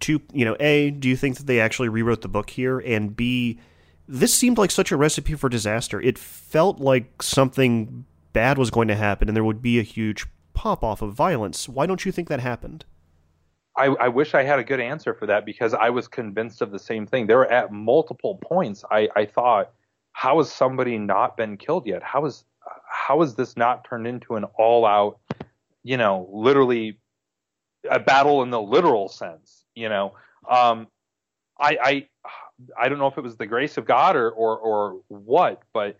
to 0.00 0.20
you 0.32 0.44
know, 0.44 0.56
a, 0.60 0.90
do 0.90 1.08
you 1.08 1.16
think 1.16 1.36
that 1.38 1.46
they 1.46 1.60
actually 1.60 1.88
rewrote 1.88 2.20
the 2.20 2.28
book 2.28 2.50
here? 2.50 2.78
And 2.78 3.16
b, 3.16 3.58
this 4.06 4.34
seemed 4.34 4.58
like 4.58 4.70
such 4.70 4.92
a 4.92 4.96
recipe 4.96 5.34
for 5.34 5.48
disaster. 5.48 6.00
It 6.00 6.18
felt 6.18 6.78
like 6.78 7.22
something 7.22 8.04
bad 8.32 8.58
was 8.58 8.70
going 8.70 8.88
to 8.88 8.96
happen, 8.96 9.28
and 9.28 9.36
there 9.36 9.44
would 9.44 9.62
be 9.62 9.78
a 9.78 9.82
huge 9.82 10.26
pop 10.54 10.82
off 10.82 11.02
of 11.02 11.12
violence. 11.12 11.68
Why 11.68 11.86
don't 11.86 12.04
you 12.04 12.12
think 12.12 12.28
that 12.28 12.40
happened? 12.40 12.84
I, 13.76 13.86
I, 13.86 14.08
wish 14.08 14.34
I 14.34 14.42
had 14.42 14.58
a 14.58 14.64
good 14.64 14.80
answer 14.80 15.14
for 15.14 15.26
that 15.26 15.46
because 15.46 15.72
I 15.72 15.88
was 15.90 16.06
convinced 16.06 16.60
of 16.60 16.70
the 16.70 16.78
same 16.78 17.06
thing. 17.06 17.26
There 17.26 17.38
were 17.38 17.50
at 17.50 17.72
multiple 17.72 18.38
points 18.42 18.84
I, 18.90 19.08
I 19.16 19.24
thought, 19.24 19.72
how 20.12 20.38
has 20.38 20.52
somebody 20.52 20.98
not 20.98 21.36
been 21.36 21.56
killed 21.56 21.86
yet? 21.86 22.02
How 22.02 22.26
is 22.26 22.44
how 22.86 23.22
is 23.22 23.34
this 23.34 23.56
not 23.56 23.84
turned 23.88 24.06
into 24.06 24.36
an 24.36 24.44
all 24.58 24.84
out, 24.84 25.18
you 25.82 25.96
know, 25.96 26.28
literally 26.30 26.98
a 27.90 27.98
battle 27.98 28.42
in 28.42 28.50
the 28.50 28.60
literal 28.60 29.08
sense? 29.08 29.64
You 29.74 29.88
know, 29.88 30.14
um, 30.48 30.86
I, 31.58 31.78
I 31.82 32.06
I 32.78 32.88
don't 32.90 32.98
know 32.98 33.06
if 33.06 33.16
it 33.16 33.22
was 33.22 33.36
the 33.36 33.46
grace 33.46 33.78
of 33.78 33.86
God 33.86 34.16
or 34.16 34.30
or, 34.30 34.58
or 34.58 35.00
what, 35.08 35.62
but 35.72 35.96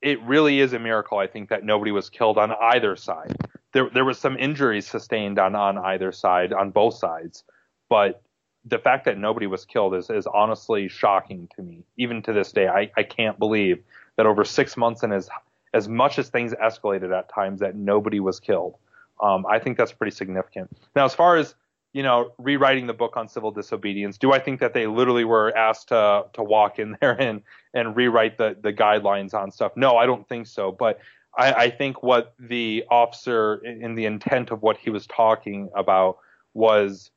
it 0.00 0.22
really 0.22 0.60
is 0.60 0.74
a 0.74 0.78
miracle. 0.78 1.18
I 1.18 1.26
think 1.26 1.48
that 1.48 1.64
nobody 1.64 1.90
was 1.90 2.08
killed 2.08 2.38
on 2.38 2.52
either 2.52 2.94
side 2.94 3.34
there 3.74 3.90
there 3.92 4.04
was 4.04 4.18
some 4.18 4.38
injuries 4.38 4.86
sustained 4.86 5.38
on 5.38 5.54
on 5.54 5.76
either 5.76 6.12
side, 6.12 6.52
on 6.52 6.70
both 6.70 6.94
sides, 6.94 7.44
but 7.90 8.22
the 8.64 8.78
fact 8.78 9.04
that 9.04 9.18
nobody 9.18 9.46
was 9.46 9.66
killed 9.66 9.94
is 9.94 10.08
is 10.08 10.26
honestly 10.26 10.88
shocking 10.88 11.48
to 11.56 11.62
me. 11.62 11.84
Even 11.98 12.22
to 12.22 12.32
this 12.32 12.52
day, 12.52 12.68
I 12.68 12.90
I 12.96 13.02
can't 13.02 13.38
believe 13.38 13.82
that 14.16 14.24
over 14.24 14.44
six 14.44 14.76
months 14.76 15.02
and 15.02 15.12
as 15.12 15.28
as 15.74 15.88
much 15.88 16.18
as 16.18 16.28
things 16.28 16.54
escalated 16.54 17.16
at 17.16 17.28
times 17.28 17.60
that 17.60 17.74
nobody 17.74 18.20
was 18.20 18.40
killed. 18.40 18.76
Um, 19.20 19.44
I 19.46 19.58
think 19.58 19.76
that's 19.76 19.92
pretty 19.92 20.14
significant. 20.14 20.70
Now, 20.94 21.04
as 21.04 21.14
far 21.14 21.36
as 21.36 21.54
you 21.92 22.02
know, 22.02 22.32
rewriting 22.38 22.88
the 22.88 22.92
book 22.92 23.16
on 23.16 23.28
civil 23.28 23.52
disobedience, 23.52 24.18
do 24.18 24.32
I 24.32 24.40
think 24.40 24.58
that 24.60 24.74
they 24.74 24.88
literally 24.88 25.24
were 25.24 25.56
asked 25.56 25.88
to 25.88 26.26
to 26.32 26.42
walk 26.42 26.78
in 26.78 26.96
there 27.00 27.20
and 27.20 27.42
and 27.74 27.96
rewrite 27.96 28.38
the 28.38 28.56
the 28.60 28.72
guidelines 28.72 29.34
on 29.34 29.50
stuff? 29.50 29.72
No, 29.76 29.96
I 29.96 30.06
don't 30.06 30.28
think 30.28 30.46
so. 30.46 30.70
But 30.70 31.00
I, 31.36 31.52
I 31.52 31.70
think 31.70 32.02
what 32.02 32.34
the 32.38 32.84
officer 32.90 33.54
in 33.64 33.94
the 33.94 34.06
intent 34.06 34.50
of 34.50 34.62
what 34.62 34.76
he 34.76 34.90
was 34.90 35.06
talking 35.06 35.70
about 35.76 36.18
was 36.52 37.10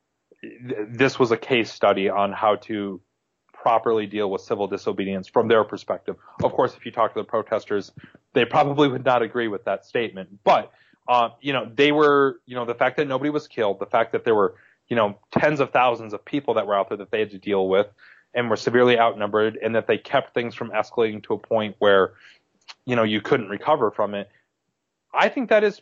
this 0.90 1.20
was 1.20 1.32
a 1.32 1.38
case 1.38 1.72
study 1.72 2.10
on 2.10 2.32
how 2.32 2.56
to 2.56 3.02
properly 3.54 4.06
deal 4.06 4.30
with 4.30 4.42
civil 4.42 4.68
disobedience 4.68 5.28
from 5.28 5.48
their 5.48 5.64
perspective. 5.64 6.16
Of 6.44 6.54
course, 6.54 6.76
if 6.76 6.86
you 6.86 6.92
talk 6.92 7.14
to 7.14 7.20
the 7.20 7.26
protesters, 7.26 7.92
they 8.34 8.46
probably 8.46 8.88
would 8.88 9.04
not 9.04 9.24
agree 9.24 9.48
with 9.48 9.66
that 9.66 9.86
statement. 9.86 10.30
But, 10.44 10.72
uh, 11.08 11.30
you 11.42 11.54
know, 11.54 11.70
they 11.74 11.92
were, 11.92 12.40
you 12.46 12.56
know, 12.56 12.66
the 12.66 12.76
fact 12.76 12.98
that 12.98 13.08
nobody 13.08 13.30
was 13.30 13.48
killed, 13.48 13.80
the 13.80 13.86
fact 13.88 14.12
that 14.12 14.24
there 14.26 14.36
were, 14.36 14.56
you 14.88 14.96
know, 14.96 15.18
tens 15.32 15.60
of 15.60 15.72
thousands 15.72 16.14
of 16.14 16.24
people 16.24 16.54
that 16.54 16.68
were 16.68 16.76
out 16.76 16.90
there 16.90 17.00
that 17.00 17.12
they 17.12 17.20
had 17.20 17.32
to 17.32 17.40
deal 17.40 17.68
with 17.68 17.88
and 18.34 18.50
were 18.50 18.56
severely 18.56 18.98
outnumbered 18.98 19.58
and 19.62 19.76
that 19.76 19.88
they 19.88 19.98
kept 19.98 20.34
things 20.34 20.54
from 20.54 20.70
escalating 20.70 21.24
to 21.24 21.34
a 21.34 21.38
point 21.40 21.76
where, 21.80 22.14
you 22.88 22.96
know 22.96 23.04
you 23.04 23.22
couldn't 23.22 23.50
recover 23.50 23.92
from 23.92 24.16
it. 24.16 24.30
I 25.14 25.30
think 25.30 25.50
that 25.50 25.64
is 25.64 25.82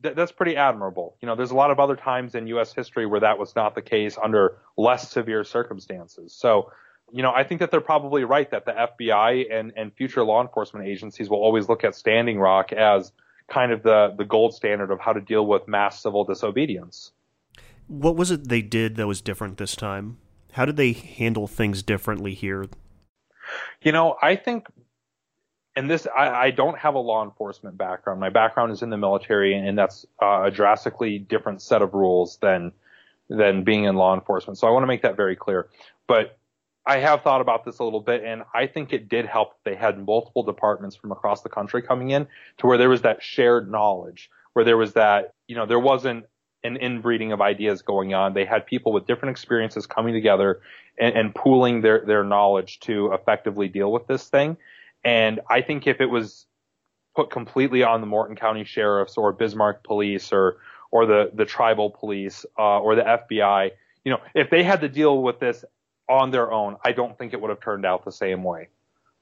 that, 0.00 0.16
that's 0.16 0.32
pretty 0.32 0.56
admirable. 0.56 1.16
You 1.20 1.26
know, 1.26 1.36
there's 1.36 1.50
a 1.52 1.54
lot 1.54 1.70
of 1.70 1.78
other 1.78 1.94
times 1.94 2.34
in 2.34 2.46
U.S. 2.48 2.72
history 2.72 3.06
where 3.06 3.20
that 3.20 3.38
was 3.38 3.54
not 3.54 3.74
the 3.74 3.82
case 3.82 4.18
under 4.22 4.58
less 4.76 5.10
severe 5.10 5.44
circumstances. 5.44 6.32
So, 6.32 6.72
you 7.12 7.22
know, 7.22 7.32
I 7.32 7.44
think 7.44 7.60
that 7.60 7.70
they're 7.70 7.80
probably 7.80 8.24
right 8.24 8.50
that 8.50 8.64
the 8.64 8.72
FBI 8.72 9.52
and 9.52 9.72
and 9.76 9.92
future 9.94 10.24
law 10.24 10.42
enforcement 10.42 10.88
agencies 10.88 11.28
will 11.30 11.38
always 11.38 11.68
look 11.68 11.84
at 11.84 11.94
Standing 11.94 12.38
Rock 12.38 12.72
as 12.72 13.12
kind 13.48 13.70
of 13.70 13.82
the 13.82 14.14
the 14.16 14.24
gold 14.24 14.54
standard 14.54 14.90
of 14.90 14.98
how 14.98 15.12
to 15.12 15.20
deal 15.20 15.46
with 15.46 15.68
mass 15.68 16.02
civil 16.02 16.24
disobedience. 16.24 17.12
What 17.88 18.16
was 18.16 18.30
it 18.30 18.48
they 18.48 18.62
did 18.62 18.96
that 18.96 19.06
was 19.06 19.20
different 19.20 19.58
this 19.58 19.76
time? 19.76 20.16
How 20.52 20.64
did 20.64 20.76
they 20.76 20.92
handle 20.92 21.46
things 21.46 21.82
differently 21.82 22.32
here? 22.32 22.64
You 23.82 23.92
know, 23.92 24.16
I 24.22 24.36
think 24.36 24.66
and 25.76 25.90
this 25.90 26.06
I, 26.16 26.28
I, 26.28 26.50
don't 26.50 26.78
have 26.78 26.94
a 26.94 26.98
law 26.98 27.22
enforcement 27.22 27.76
background. 27.76 28.18
My 28.18 28.30
background 28.30 28.72
is 28.72 28.82
in 28.82 28.90
the 28.90 28.96
military, 28.96 29.54
and 29.54 29.78
that's 29.78 30.06
uh, 30.22 30.44
a 30.44 30.50
drastically 30.50 31.18
different 31.18 31.60
set 31.60 31.82
of 31.82 31.94
rules 31.94 32.38
than 32.38 32.72
than 33.28 33.62
being 33.62 33.84
in 33.84 33.96
law 33.96 34.14
enforcement. 34.14 34.58
So 34.58 34.66
I 34.66 34.70
want 34.70 34.84
to 34.84 34.86
make 34.86 35.02
that 35.02 35.16
very 35.16 35.36
clear. 35.36 35.68
But 36.06 36.38
I 36.86 36.98
have 36.98 37.22
thought 37.22 37.40
about 37.40 37.64
this 37.64 37.78
a 37.80 37.84
little 37.84 38.00
bit, 38.00 38.22
and 38.24 38.42
I 38.54 38.66
think 38.68 38.92
it 38.92 39.08
did 39.08 39.26
help. 39.26 39.54
They 39.64 39.74
had 39.74 40.04
multiple 40.04 40.44
departments 40.44 40.96
from 40.96 41.12
across 41.12 41.42
the 41.42 41.48
country 41.48 41.82
coming 41.82 42.10
in 42.10 42.26
to 42.58 42.66
where 42.66 42.78
there 42.78 42.88
was 42.88 43.02
that 43.02 43.22
shared 43.22 43.70
knowledge, 43.70 44.30
where 44.54 44.64
there 44.64 44.76
was 44.76 44.94
that 44.94 45.34
you 45.46 45.56
know 45.56 45.66
there 45.66 45.80
wasn't 45.80 46.24
an 46.64 46.76
inbreeding 46.78 47.32
of 47.32 47.40
ideas 47.40 47.82
going 47.82 48.14
on. 48.14 48.32
They 48.32 48.44
had 48.44 48.66
people 48.66 48.92
with 48.92 49.06
different 49.06 49.32
experiences 49.32 49.86
coming 49.86 50.14
together 50.14 50.60
and, 50.98 51.14
and 51.14 51.34
pooling 51.34 51.82
their 51.82 52.04
their 52.06 52.24
knowledge 52.24 52.80
to 52.80 53.12
effectively 53.12 53.68
deal 53.68 53.92
with 53.92 54.06
this 54.06 54.28
thing. 54.28 54.56
And 55.06 55.38
I 55.48 55.62
think 55.62 55.86
if 55.86 56.00
it 56.00 56.06
was 56.06 56.46
put 57.14 57.30
completely 57.30 57.84
on 57.84 58.00
the 58.00 58.08
Morton 58.08 58.34
County 58.34 58.64
sheriffs 58.64 59.16
or 59.16 59.32
Bismarck 59.32 59.84
police 59.84 60.32
or 60.32 60.58
or 60.90 61.06
the 61.06 61.30
the 61.32 61.44
tribal 61.44 61.90
police 61.90 62.44
uh, 62.58 62.80
or 62.80 62.96
the 62.96 63.02
FBI, 63.02 63.70
you 64.04 64.10
know, 64.10 64.20
if 64.34 64.50
they 64.50 64.64
had 64.64 64.80
to 64.80 64.88
deal 64.88 65.22
with 65.22 65.38
this 65.38 65.64
on 66.08 66.32
their 66.32 66.50
own, 66.52 66.76
I 66.84 66.90
don't 66.90 67.16
think 67.16 67.32
it 67.32 67.40
would 67.40 67.50
have 67.50 67.60
turned 67.60 67.86
out 67.86 68.04
the 68.04 68.10
same 68.10 68.42
way. 68.42 68.68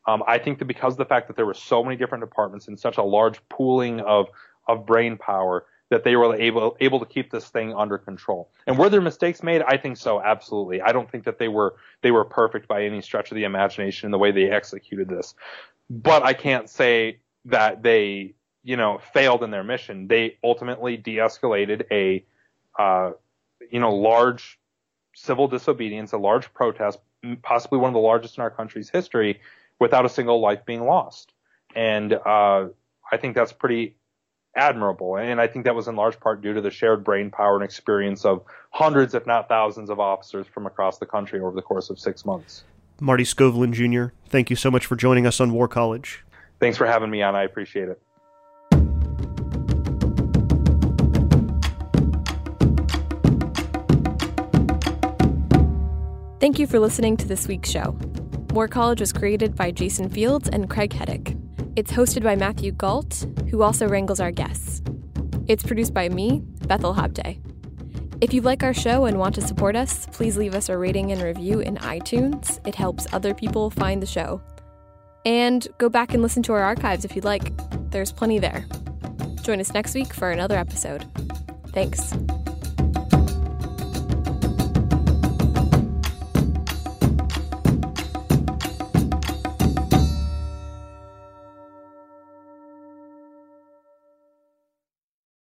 Um, 0.06 0.22
I 0.26 0.38
think 0.38 0.58
that 0.60 0.64
because 0.64 0.94
of 0.94 0.98
the 0.98 1.04
fact 1.04 1.28
that 1.28 1.36
there 1.36 1.46
were 1.46 1.54
so 1.54 1.84
many 1.84 1.96
different 1.96 2.24
departments 2.24 2.66
and 2.66 2.80
such 2.80 2.96
a 2.96 3.02
large 3.02 3.46
pooling 3.50 4.00
of 4.00 4.28
of 4.66 4.86
brain 4.86 5.18
power, 5.18 5.66
that 5.90 6.02
they 6.02 6.16
were 6.16 6.34
able 6.34 6.76
able 6.80 6.98
to 6.98 7.06
keep 7.06 7.30
this 7.30 7.48
thing 7.48 7.74
under 7.74 7.98
control. 7.98 8.50
And 8.66 8.78
were 8.78 8.88
there 8.88 9.00
mistakes 9.00 9.42
made? 9.42 9.62
I 9.62 9.76
think 9.76 9.96
so, 9.96 10.20
absolutely. 10.20 10.80
I 10.80 10.92
don't 10.92 11.10
think 11.10 11.24
that 11.24 11.38
they 11.38 11.48
were 11.48 11.76
they 12.02 12.10
were 12.10 12.24
perfect 12.24 12.68
by 12.68 12.84
any 12.84 13.00
stretch 13.00 13.30
of 13.30 13.36
the 13.36 13.44
imagination 13.44 14.06
in 14.06 14.10
the 14.10 14.18
way 14.18 14.32
they 14.32 14.50
executed 14.50 15.08
this 15.08 15.34
but 15.90 16.22
I 16.22 16.32
can't 16.32 16.68
say 16.68 17.18
that 17.46 17.82
they, 17.82 18.34
you 18.62 18.76
know, 18.76 18.98
failed 19.12 19.42
in 19.42 19.50
their 19.50 19.64
mission. 19.64 20.08
They 20.08 20.38
ultimately 20.42 20.96
de-escalated 20.96 21.84
a, 21.90 22.24
uh, 22.78 23.12
you 23.70 23.80
know, 23.80 23.94
large 23.94 24.58
civil 25.14 25.48
disobedience, 25.48 26.12
a 26.12 26.18
large 26.18 26.52
protest, 26.54 26.98
possibly 27.42 27.78
one 27.78 27.88
of 27.88 27.94
the 27.94 28.00
largest 28.00 28.38
in 28.38 28.42
our 28.42 28.50
country's 28.50 28.90
history, 28.90 29.40
without 29.78 30.04
a 30.04 30.08
single 30.08 30.40
life 30.40 30.64
being 30.64 30.84
lost. 30.84 31.32
And 31.74 32.12
uh, 32.12 32.68
I 33.10 33.16
think 33.18 33.34
that's 33.34 33.52
pretty 33.52 33.96
admirable. 34.56 35.16
And 35.16 35.40
I 35.40 35.46
think 35.46 35.64
that 35.64 35.74
was 35.74 35.88
in 35.88 35.96
large 35.96 36.18
part 36.20 36.42
due 36.42 36.54
to 36.54 36.60
the 36.60 36.70
shared 36.70 37.04
brain 37.04 37.30
power 37.30 37.56
and 37.56 37.64
experience 37.64 38.24
of 38.24 38.44
hundreds, 38.70 39.14
if 39.14 39.26
not 39.26 39.48
thousands, 39.48 39.90
of 39.90 40.00
officers 40.00 40.46
from 40.46 40.66
across 40.66 40.98
the 40.98 41.06
country 41.06 41.40
over 41.40 41.54
the 41.54 41.62
course 41.62 41.90
of 41.90 41.98
six 41.98 42.24
months. 42.24 42.64
Marty 43.00 43.24
Skovlund 43.24 43.72
Jr., 43.72 44.14
thank 44.26 44.50
you 44.50 44.56
so 44.56 44.70
much 44.70 44.86
for 44.86 44.96
joining 44.96 45.26
us 45.26 45.40
on 45.40 45.52
War 45.52 45.68
College. 45.68 46.24
Thanks 46.60 46.78
for 46.78 46.86
having 46.86 47.10
me 47.10 47.22
on. 47.22 47.34
I 47.34 47.42
appreciate 47.42 47.88
it. 47.88 48.00
Thank 56.40 56.58
you 56.58 56.66
for 56.66 56.78
listening 56.78 57.16
to 57.16 57.26
this 57.26 57.48
week's 57.48 57.70
show. 57.70 57.96
War 58.50 58.68
College 58.68 59.00
was 59.00 59.12
created 59.12 59.56
by 59.56 59.70
Jason 59.70 60.10
Fields 60.10 60.48
and 60.48 60.68
Craig 60.68 60.90
Heddick. 60.90 61.40
It's 61.74 61.90
hosted 61.90 62.22
by 62.22 62.36
Matthew 62.36 62.70
Gault, 62.70 63.26
who 63.50 63.62
also 63.62 63.88
wrangles 63.88 64.20
our 64.20 64.30
guests. 64.30 64.82
It's 65.48 65.62
produced 65.62 65.92
by 65.94 66.08
me, 66.08 66.42
Bethel 66.66 66.94
Habte. 66.94 67.38
If 68.20 68.32
you 68.32 68.40
like 68.42 68.62
our 68.62 68.74
show 68.74 69.06
and 69.06 69.18
want 69.18 69.34
to 69.34 69.40
support 69.40 69.76
us, 69.76 70.06
please 70.12 70.36
leave 70.36 70.54
us 70.54 70.68
a 70.68 70.78
rating 70.78 71.12
and 71.12 71.20
review 71.20 71.60
in 71.60 71.76
iTunes. 71.76 72.66
It 72.66 72.74
helps 72.74 73.06
other 73.12 73.34
people 73.34 73.70
find 73.70 74.00
the 74.00 74.06
show. 74.06 74.40
And 75.26 75.66
go 75.78 75.88
back 75.88 76.14
and 76.14 76.22
listen 76.22 76.42
to 76.44 76.52
our 76.52 76.62
archives 76.62 77.04
if 77.04 77.16
you'd 77.16 77.24
like. 77.24 77.52
There's 77.90 78.12
plenty 78.12 78.38
there. 78.38 78.66
Join 79.42 79.60
us 79.60 79.72
next 79.74 79.94
week 79.94 80.12
for 80.12 80.30
another 80.30 80.56
episode. 80.56 81.06
Thanks. 81.68 82.12